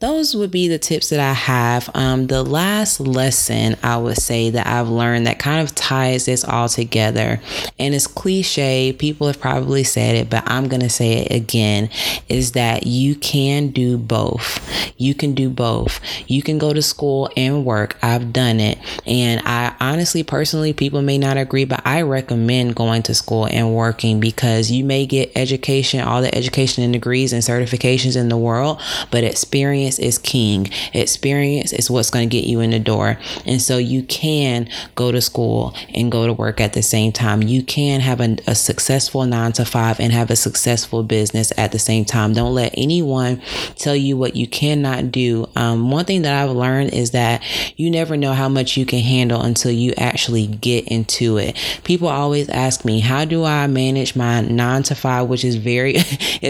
those 0.00 0.34
would 0.34 0.50
be 0.50 0.68
the 0.68 0.78
tips 0.78 1.10
that 1.10 1.20
I 1.20 1.32
have. 1.32 1.90
Um, 1.94 2.26
the 2.26 2.42
last 2.42 3.00
lesson 3.00 3.76
I 3.82 3.96
would 3.96 4.18
say 4.18 4.50
that 4.50 4.66
I've 4.66 4.88
learned 4.88 5.26
that 5.26 5.38
kind 5.38 5.62
of 5.62 5.74
ties 5.74 6.26
this 6.26 6.44
all 6.44 6.68
together, 6.68 7.40
and 7.78 7.94
it's 7.94 8.06
cliche, 8.06 8.92
people 8.92 9.26
have 9.26 9.40
probably 9.40 9.84
said 9.84 10.14
it, 10.14 10.30
but 10.30 10.44
I'm 10.46 10.68
going 10.68 10.82
to 10.82 10.90
say 10.90 11.24
it 11.24 11.32
again, 11.32 11.90
is 12.28 12.52
that 12.52 12.86
you 12.86 13.14
can 13.14 13.68
do 13.68 13.96
both. 13.96 14.64
You 14.96 15.14
can 15.14 15.34
do 15.34 15.48
both. 15.48 16.00
You 16.26 16.42
can 16.42 16.58
go 16.58 16.72
to 16.72 16.82
school 16.82 17.30
and 17.36 17.64
work. 17.64 17.96
I've 18.02 18.32
done 18.32 18.60
it. 18.60 18.78
And 19.06 19.40
I 19.44 19.74
honestly, 19.80 20.22
personally, 20.22 20.72
people 20.72 21.02
may 21.02 21.18
not 21.18 21.36
agree, 21.36 21.64
but 21.64 21.82
I 21.84 22.02
recommend 22.02 22.74
going 22.74 23.02
to 23.04 23.14
school 23.14 23.46
and 23.46 23.74
working 23.74 24.20
because 24.20 24.70
you 24.70 24.84
may 24.84 25.06
get 25.06 25.32
education, 25.36 26.00
all 26.00 26.17
the 26.20 26.34
education 26.34 26.84
and 26.84 26.92
degrees 26.92 27.32
and 27.32 27.42
certifications 27.42 28.16
in 28.16 28.28
the 28.28 28.36
world, 28.36 28.80
but 29.10 29.24
experience 29.24 29.98
is 29.98 30.18
king. 30.18 30.68
Experience 30.92 31.72
is 31.72 31.90
what's 31.90 32.10
going 32.10 32.28
to 32.28 32.36
get 32.36 32.46
you 32.46 32.60
in 32.60 32.70
the 32.70 32.78
door. 32.78 33.18
And 33.46 33.60
so 33.60 33.78
you 33.78 34.02
can 34.02 34.68
go 34.94 35.12
to 35.12 35.20
school 35.20 35.74
and 35.94 36.10
go 36.10 36.26
to 36.26 36.32
work 36.32 36.60
at 36.60 36.72
the 36.72 36.82
same 36.82 37.12
time. 37.12 37.42
You 37.42 37.62
can 37.62 38.00
have 38.00 38.20
a, 38.20 38.36
a 38.46 38.54
successful 38.54 39.24
nine 39.24 39.52
to 39.52 39.64
five 39.64 40.00
and 40.00 40.12
have 40.12 40.30
a 40.30 40.36
successful 40.36 41.02
business 41.02 41.52
at 41.56 41.72
the 41.72 41.78
same 41.78 42.04
time. 42.04 42.32
Don't 42.32 42.54
let 42.54 42.74
anyone 42.76 43.40
tell 43.76 43.96
you 43.96 44.16
what 44.16 44.36
you 44.36 44.46
cannot 44.46 45.10
do. 45.10 45.48
Um, 45.56 45.90
one 45.90 46.04
thing 46.04 46.22
that 46.22 46.42
I've 46.42 46.54
learned 46.54 46.94
is 46.94 47.12
that 47.12 47.42
you 47.76 47.90
never 47.90 48.16
know 48.16 48.32
how 48.32 48.48
much 48.48 48.76
you 48.76 48.86
can 48.86 49.00
handle 49.00 49.40
until 49.42 49.72
you 49.72 49.92
actually 49.96 50.46
get 50.46 50.88
into 50.88 51.38
it. 51.38 51.56
People 51.84 52.08
always 52.08 52.48
ask 52.48 52.84
me, 52.84 53.00
how 53.00 53.24
do 53.24 53.44
I 53.44 53.66
manage 53.66 54.16
my 54.16 54.40
nine 54.40 54.82
to 54.84 54.94
five, 54.94 55.28
which 55.28 55.44
is 55.44 55.56
very, 55.56 55.94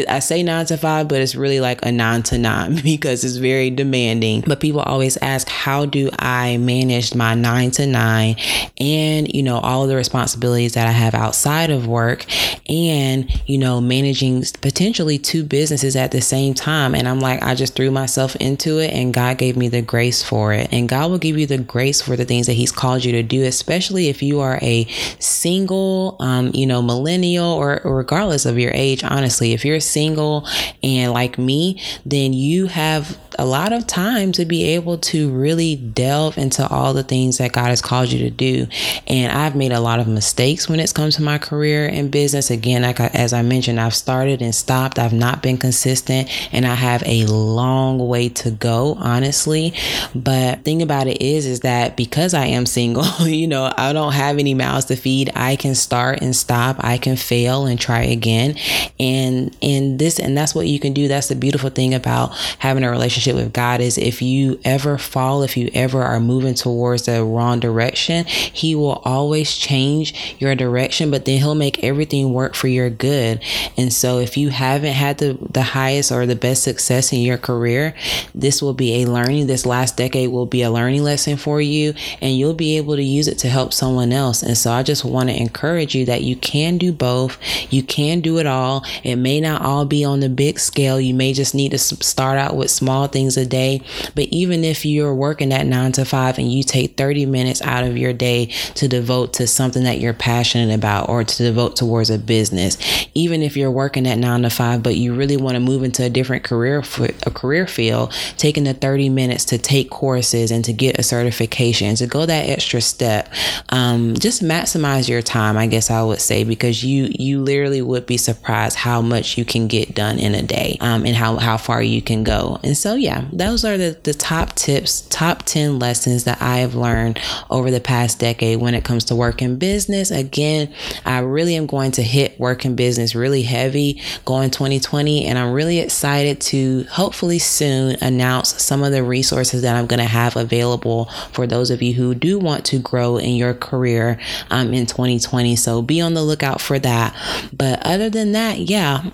I 0.08 0.18
say 0.20 0.42
nine 0.42 0.66
to 0.66 0.76
five, 0.76 1.08
but 1.08 1.20
it's 1.20 1.34
really 1.34 1.60
like 1.60 1.84
a 1.84 1.92
nine 1.92 2.22
to 2.24 2.38
nine 2.38 2.76
because 2.82 3.24
it's 3.24 3.36
very 3.36 3.70
demanding. 3.70 4.44
But 4.46 4.60
people 4.60 4.80
always 4.80 5.16
ask, 5.18 5.48
how 5.48 5.86
do 5.86 6.10
I 6.18 6.56
manage 6.58 7.14
my 7.14 7.34
nine 7.34 7.70
to 7.72 7.86
nine 7.86 8.36
and, 8.78 9.32
you 9.32 9.42
know, 9.42 9.58
all 9.58 9.86
the 9.86 9.96
responsibilities 9.96 10.74
that 10.74 10.86
I 10.86 10.92
have 10.92 11.14
outside 11.14 11.70
of 11.70 11.86
work 11.86 12.24
and, 12.68 13.28
you 13.46 13.58
know, 13.58 13.80
managing 13.80 14.44
potentially 14.60 15.18
two 15.18 15.44
businesses 15.44 15.96
at 15.96 16.10
the 16.10 16.20
same 16.20 16.54
time. 16.54 16.94
And 16.94 17.08
I'm 17.08 17.20
like, 17.20 17.42
I 17.42 17.54
just 17.54 17.74
threw 17.74 17.90
myself 17.90 18.36
into 18.36 18.78
it 18.78 18.92
and 18.92 19.12
God 19.14 19.38
gave 19.38 19.56
me 19.56 19.68
the 19.68 19.82
grace 19.82 20.22
for 20.22 20.52
it. 20.52 20.68
And 20.72 20.88
God 20.88 21.10
will 21.10 21.18
give 21.18 21.38
you 21.38 21.46
the 21.46 21.58
grace 21.58 22.00
for 22.02 22.16
the 22.16 22.24
things 22.24 22.46
that 22.46 22.54
He's 22.54 22.72
called 22.72 23.04
you 23.04 23.12
to 23.12 23.22
do, 23.22 23.44
especially 23.44 24.08
if 24.08 24.22
you 24.22 24.40
are 24.40 24.58
a 24.62 24.84
single, 25.18 26.16
um, 26.20 26.50
you 26.54 26.66
know, 26.66 26.82
millennial 26.82 27.46
or, 27.46 27.82
or 27.84 27.96
regardless 27.96 28.46
of 28.46 28.58
your 28.58 28.72
age, 28.74 29.02
honestly, 29.04 29.47
if 29.52 29.64
you're 29.64 29.80
single 29.80 30.46
and 30.82 31.12
like 31.12 31.38
me, 31.38 31.80
then 32.04 32.32
you 32.32 32.66
have 32.66 33.18
a 33.38 33.44
lot 33.44 33.72
of 33.72 33.86
time 33.86 34.32
to 34.32 34.44
be 34.44 34.64
able 34.64 34.98
to 34.98 35.30
really 35.30 35.76
delve 35.76 36.36
into 36.36 36.66
all 36.66 36.92
the 36.92 37.04
things 37.04 37.38
that 37.38 37.52
God 37.52 37.68
has 37.68 37.80
called 37.80 38.10
you 38.10 38.18
to 38.28 38.30
do. 38.30 38.66
And 39.06 39.32
I've 39.32 39.54
made 39.54 39.70
a 39.70 39.80
lot 39.80 40.00
of 40.00 40.08
mistakes 40.08 40.68
when 40.68 40.80
it's 40.80 40.92
come 40.92 41.10
to 41.10 41.22
my 41.22 41.38
career 41.38 41.86
and 41.86 42.10
business. 42.10 42.50
Again, 42.50 42.84
I, 42.84 42.92
as 43.14 43.32
I 43.32 43.42
mentioned, 43.42 43.80
I've 43.80 43.94
started 43.94 44.42
and 44.42 44.52
stopped. 44.52 44.98
I've 44.98 45.12
not 45.12 45.40
been 45.40 45.56
consistent 45.56 46.28
and 46.52 46.66
I 46.66 46.74
have 46.74 47.04
a 47.06 47.26
long 47.26 48.08
way 48.08 48.28
to 48.30 48.50
go, 48.50 48.94
honestly. 48.98 49.72
But 50.16 50.64
thing 50.64 50.82
about 50.82 51.06
it 51.06 51.22
is, 51.22 51.46
is 51.46 51.60
that 51.60 51.96
because 51.96 52.34
I 52.34 52.46
am 52.46 52.66
single, 52.66 53.06
you 53.20 53.46
know, 53.46 53.72
I 53.76 53.92
don't 53.92 54.14
have 54.14 54.38
any 54.38 54.54
mouths 54.54 54.86
to 54.86 54.96
feed. 54.96 55.30
I 55.36 55.54
can 55.54 55.76
start 55.76 56.22
and 56.22 56.34
stop. 56.34 56.76
I 56.80 56.98
can 56.98 57.16
fail 57.16 57.66
and 57.66 57.78
try 57.78 58.02
again. 58.02 58.56
And, 58.98 59.37
and 59.62 59.98
this, 59.98 60.18
and 60.18 60.36
that's 60.36 60.54
what 60.54 60.66
you 60.66 60.78
can 60.78 60.92
do. 60.92 61.08
That's 61.08 61.28
the 61.28 61.34
beautiful 61.34 61.70
thing 61.70 61.94
about 61.94 62.34
having 62.58 62.84
a 62.84 62.90
relationship 62.90 63.34
with 63.34 63.52
God 63.52 63.80
is 63.80 63.98
if 63.98 64.20
you 64.22 64.60
ever 64.64 64.98
fall, 64.98 65.42
if 65.42 65.56
you 65.56 65.70
ever 65.74 66.02
are 66.02 66.20
moving 66.20 66.54
towards 66.54 67.06
the 67.06 67.24
wrong 67.24 67.60
direction, 67.60 68.24
He 68.26 68.74
will 68.74 69.02
always 69.04 69.56
change 69.56 70.36
your 70.38 70.54
direction, 70.54 71.10
but 71.10 71.24
then 71.24 71.38
He'll 71.38 71.54
make 71.54 71.82
everything 71.84 72.32
work 72.32 72.54
for 72.54 72.68
your 72.68 72.90
good. 72.90 73.42
And 73.76 73.92
so 73.92 74.18
if 74.18 74.36
you 74.36 74.48
haven't 74.50 74.94
had 74.94 75.18
the, 75.18 75.38
the 75.50 75.62
highest 75.62 76.12
or 76.12 76.26
the 76.26 76.36
best 76.36 76.62
success 76.62 77.12
in 77.12 77.20
your 77.20 77.38
career, 77.38 77.94
this 78.34 78.62
will 78.62 78.74
be 78.74 79.02
a 79.02 79.06
learning. 79.06 79.46
This 79.46 79.66
last 79.66 79.96
decade 79.96 80.30
will 80.30 80.46
be 80.46 80.62
a 80.62 80.70
learning 80.70 81.02
lesson 81.02 81.36
for 81.36 81.60
you, 81.60 81.94
and 82.20 82.36
you'll 82.36 82.54
be 82.54 82.76
able 82.76 82.96
to 82.96 83.02
use 83.02 83.28
it 83.28 83.38
to 83.38 83.48
help 83.48 83.72
someone 83.72 84.12
else. 84.12 84.42
And 84.42 84.56
so 84.56 84.72
I 84.72 84.82
just 84.82 85.04
want 85.04 85.28
to 85.28 85.36
encourage 85.36 85.94
you 85.94 86.06
that 86.06 86.22
you 86.22 86.36
can 86.36 86.78
do 86.78 86.92
both. 86.92 87.38
You 87.70 87.82
can 87.82 88.20
do 88.20 88.38
it 88.38 88.46
all. 88.46 88.84
It 89.04 89.16
may 89.16 89.27
not 89.40 89.62
all 89.62 89.84
be 89.84 90.04
on 90.04 90.20
the 90.20 90.28
big 90.28 90.58
scale. 90.58 91.00
You 91.00 91.14
may 91.14 91.32
just 91.32 91.54
need 91.54 91.72
to 91.72 91.78
start 91.78 92.38
out 92.38 92.56
with 92.56 92.70
small 92.70 93.06
things 93.06 93.36
a 93.36 93.46
day. 93.46 93.82
But 94.14 94.24
even 94.24 94.64
if 94.64 94.84
you're 94.84 95.14
working 95.14 95.52
at 95.52 95.66
nine 95.66 95.92
to 95.92 96.04
five 96.04 96.38
and 96.38 96.50
you 96.50 96.62
take 96.62 96.96
30 96.96 97.26
minutes 97.26 97.62
out 97.62 97.84
of 97.84 97.96
your 97.96 98.12
day 98.12 98.46
to 98.74 98.88
devote 98.88 99.34
to 99.34 99.46
something 99.46 99.84
that 99.84 100.00
you're 100.00 100.14
passionate 100.14 100.74
about 100.74 101.08
or 101.08 101.24
to 101.24 101.42
devote 101.42 101.76
towards 101.76 102.10
a 102.10 102.18
business, 102.18 102.78
even 103.14 103.42
if 103.42 103.56
you're 103.56 103.70
working 103.70 104.06
at 104.06 104.18
nine 104.18 104.42
to 104.42 104.50
five, 104.50 104.82
but 104.82 104.96
you 104.96 105.14
really 105.14 105.36
want 105.36 105.54
to 105.54 105.60
move 105.60 105.82
into 105.82 106.04
a 106.04 106.10
different 106.10 106.44
career, 106.44 106.82
a 107.26 107.30
career 107.30 107.66
field, 107.66 108.12
taking 108.36 108.64
the 108.64 108.74
30 108.74 109.08
minutes 109.08 109.44
to 109.46 109.58
take 109.58 109.90
courses 109.90 110.50
and 110.50 110.64
to 110.64 110.72
get 110.72 110.98
a 110.98 111.02
certification, 111.02 111.94
to 111.96 112.06
go 112.06 112.24
that 112.26 112.48
extra 112.48 112.80
step, 112.80 113.28
um, 113.70 114.14
just 114.14 114.42
maximize 114.42 115.08
your 115.08 115.22
time, 115.22 115.56
I 115.56 115.66
guess 115.66 115.90
I 115.90 116.02
would 116.02 116.20
say, 116.20 116.44
because 116.44 116.84
you, 116.84 117.08
you 117.18 117.40
literally 117.40 117.82
would 117.82 118.06
be 118.06 118.16
surprised 118.16 118.76
how 118.76 119.02
much 119.02 119.17
you 119.24 119.44
can 119.44 119.68
get 119.68 119.94
done 119.94 120.18
in 120.18 120.34
a 120.34 120.42
day 120.42 120.76
um, 120.80 121.04
and 121.04 121.16
how, 121.16 121.36
how 121.36 121.56
far 121.56 121.82
you 121.82 122.02
can 122.02 122.24
go. 122.24 122.58
And 122.62 122.76
so, 122.76 122.94
yeah, 122.94 123.24
those 123.32 123.64
are 123.64 123.76
the, 123.76 123.98
the 124.02 124.14
top 124.14 124.54
tips, 124.54 125.02
top 125.08 125.42
10 125.44 125.78
lessons 125.78 126.24
that 126.24 126.40
I 126.40 126.58
have 126.58 126.74
learned 126.74 127.20
over 127.50 127.70
the 127.70 127.80
past 127.80 128.18
decade 128.18 128.60
when 128.60 128.74
it 128.74 128.84
comes 128.84 129.04
to 129.06 129.16
work 129.16 129.42
in 129.42 129.58
business. 129.58 130.10
Again, 130.10 130.72
I 131.04 131.18
really 131.20 131.56
am 131.56 131.66
going 131.66 131.92
to 131.92 132.02
hit 132.02 132.38
work 132.38 132.64
in 132.64 132.76
business 132.76 133.14
really 133.14 133.42
heavy 133.42 134.00
going 134.24 134.50
2020, 134.50 135.26
and 135.26 135.38
I'm 135.38 135.52
really 135.52 135.78
excited 135.78 136.40
to 136.42 136.84
hopefully 136.90 137.38
soon 137.38 137.96
announce 138.00 138.62
some 138.62 138.82
of 138.82 138.92
the 138.92 139.02
resources 139.02 139.62
that 139.62 139.76
I'm 139.76 139.86
going 139.86 139.98
to 139.98 140.04
have 140.04 140.36
available 140.36 141.06
for 141.32 141.46
those 141.46 141.70
of 141.70 141.82
you 141.82 141.94
who 141.94 142.14
do 142.14 142.38
want 142.38 142.64
to 142.66 142.78
grow 142.78 143.16
in 143.16 143.34
your 143.34 143.54
career 143.54 144.18
um, 144.50 144.72
in 144.72 144.86
2020. 144.86 145.56
So 145.56 145.82
be 145.82 146.00
on 146.00 146.14
the 146.14 146.22
lookout 146.22 146.60
for 146.60 146.78
that. 146.78 147.14
But 147.52 147.84
other 147.84 148.10
than 148.10 148.32
that, 148.32 148.58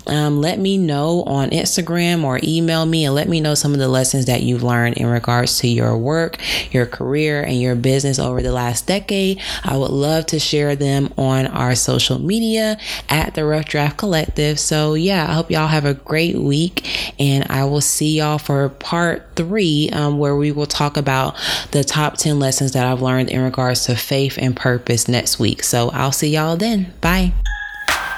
um, 0.07 0.41
let 0.41 0.59
me 0.59 0.77
know 0.77 1.23
on 1.23 1.49
Instagram 1.49 2.23
or 2.23 2.39
email 2.43 2.85
me 2.85 3.05
and 3.05 3.15
let 3.15 3.27
me 3.27 3.39
know 3.39 3.55
some 3.55 3.73
of 3.73 3.79
the 3.79 3.87
lessons 3.87 4.25
that 4.25 4.43
you've 4.43 4.63
learned 4.63 4.97
in 4.97 5.07
regards 5.07 5.59
to 5.59 5.67
your 5.67 5.97
work, 5.97 6.37
your 6.71 6.85
career, 6.85 7.41
and 7.41 7.59
your 7.59 7.75
business 7.75 8.19
over 8.19 8.41
the 8.41 8.51
last 8.51 8.87
decade. 8.87 9.41
I 9.63 9.77
would 9.77 9.91
love 9.91 10.25
to 10.27 10.39
share 10.39 10.75
them 10.75 11.13
on 11.17 11.47
our 11.47 11.75
social 11.75 12.19
media 12.19 12.77
at 13.09 13.33
the 13.35 13.45
Rough 13.45 13.65
Draft 13.65 13.97
Collective. 13.97 14.59
So, 14.59 14.93
yeah, 14.93 15.27
I 15.29 15.33
hope 15.33 15.51
y'all 15.51 15.67
have 15.67 15.85
a 15.85 15.93
great 15.93 16.35
week, 16.35 17.13
and 17.19 17.45
I 17.49 17.65
will 17.65 17.81
see 17.81 18.17
y'all 18.17 18.37
for 18.37 18.69
part 18.69 19.35
three, 19.35 19.89
um, 19.91 20.17
where 20.17 20.35
we 20.35 20.51
will 20.51 20.65
talk 20.65 20.97
about 20.97 21.35
the 21.71 21.83
top 21.83 22.17
10 22.17 22.39
lessons 22.39 22.73
that 22.73 22.85
I've 22.85 23.01
learned 23.01 23.29
in 23.29 23.41
regards 23.41 23.85
to 23.85 23.95
faith 23.95 24.37
and 24.37 24.55
purpose 24.55 25.07
next 25.07 25.39
week. 25.39 25.63
So, 25.63 25.89
I'll 25.91 26.11
see 26.11 26.29
y'all 26.29 26.57
then. 26.57 26.93
Bye. 27.01 27.33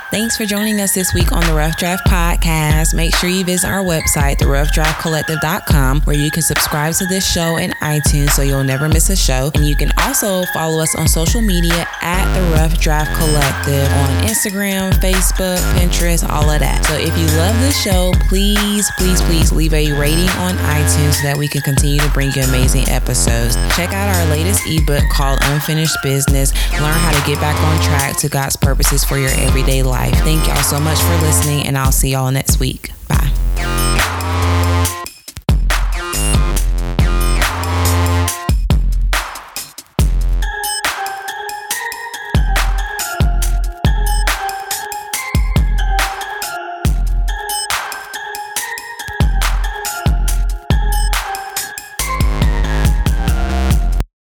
Thanks 0.10 0.38
for 0.38 0.46
joining 0.46 0.80
us 0.80 0.94
this 0.94 1.14
week 1.14 1.34
on 1.34 1.46
the 1.46 1.54
Rough 1.54 1.76
Draft 1.76 2.08
Podcast. 2.08 2.96
Make 2.96 3.14
sure 3.14 3.30
you 3.30 3.44
visit 3.44 3.68
our 3.68 3.84
website, 3.84 4.38
theroughdraftcollective.com, 4.38 6.02
where 6.04 6.16
you 6.16 6.32
can 6.32 6.44
subscribe 6.44 6.94
to 6.94 7.06
this 7.08 7.30
show 7.30 7.58
in 7.58 7.72
iTunes 7.82 8.30
so 8.30 8.42
you'll 8.42 8.64
never 8.64 8.88
miss 8.88 9.10
a 9.10 9.18
show. 9.18 9.52
And 9.54 9.68
you 9.68 9.76
can 9.76 9.92
also 9.98 10.44
follow 10.54 10.82
us 10.82 10.96
on 10.96 11.10
social 11.10 11.42
media 11.42 11.86
at 12.02 12.24
the 12.34 12.56
Rough 12.56 12.80
Draft 12.80 13.18
Collective 13.18 13.84
on 13.84 14.24
Instagram, 14.24 14.94
Facebook, 14.94 15.58
Pinterest, 15.76 16.28
all 16.30 16.50
of 16.50 16.62
that. 16.62 16.86
So 16.86 16.94
if 16.96 17.16
you 17.18 17.28
love 17.36 17.60
this 17.60 17.78
show, 17.84 18.14
please, 18.30 18.90
please, 18.98 19.22
please 19.24 19.52
leave 19.52 19.74
a 19.74 19.92
rating 20.00 20.30
on 20.40 20.56
iTunes 20.56 21.16
so 21.16 21.24
that 21.24 21.36
we 21.38 21.50
can 21.50 21.60
continue 21.64 22.00
to 22.00 22.10
bring 22.12 22.32
you 22.32 22.44
amazing 22.44 22.88
episodes. 22.88 23.58
Check 23.76 23.92
out 23.92 24.16
our 24.16 24.26
latest 24.32 24.62
ebook 24.68 25.04
called 25.12 25.40
Unfinished 25.42 25.98
Business. 26.02 26.54
Learn 26.80 26.96
how 26.96 27.12
to 27.12 27.28
get 27.28 27.42
back 27.42 27.60
on 27.60 27.84
track 27.84 28.16
to 28.20 28.30
God's 28.30 28.56
purposes 28.56 29.04
for 29.04 29.18
your 29.18 29.32
everyday 29.32 29.84
life 29.84 29.97
life. 29.98 30.16
Thank 30.24 30.48
y'all 30.48 30.64
so 30.64 30.80
much 30.80 31.00
for 31.00 31.16
listening, 31.26 31.66
and 31.66 31.78
I'll 31.78 31.92
see 31.92 32.12
y'all 32.12 32.32
next 32.32 32.60
week. 32.60 32.92
Bye. 33.08 33.87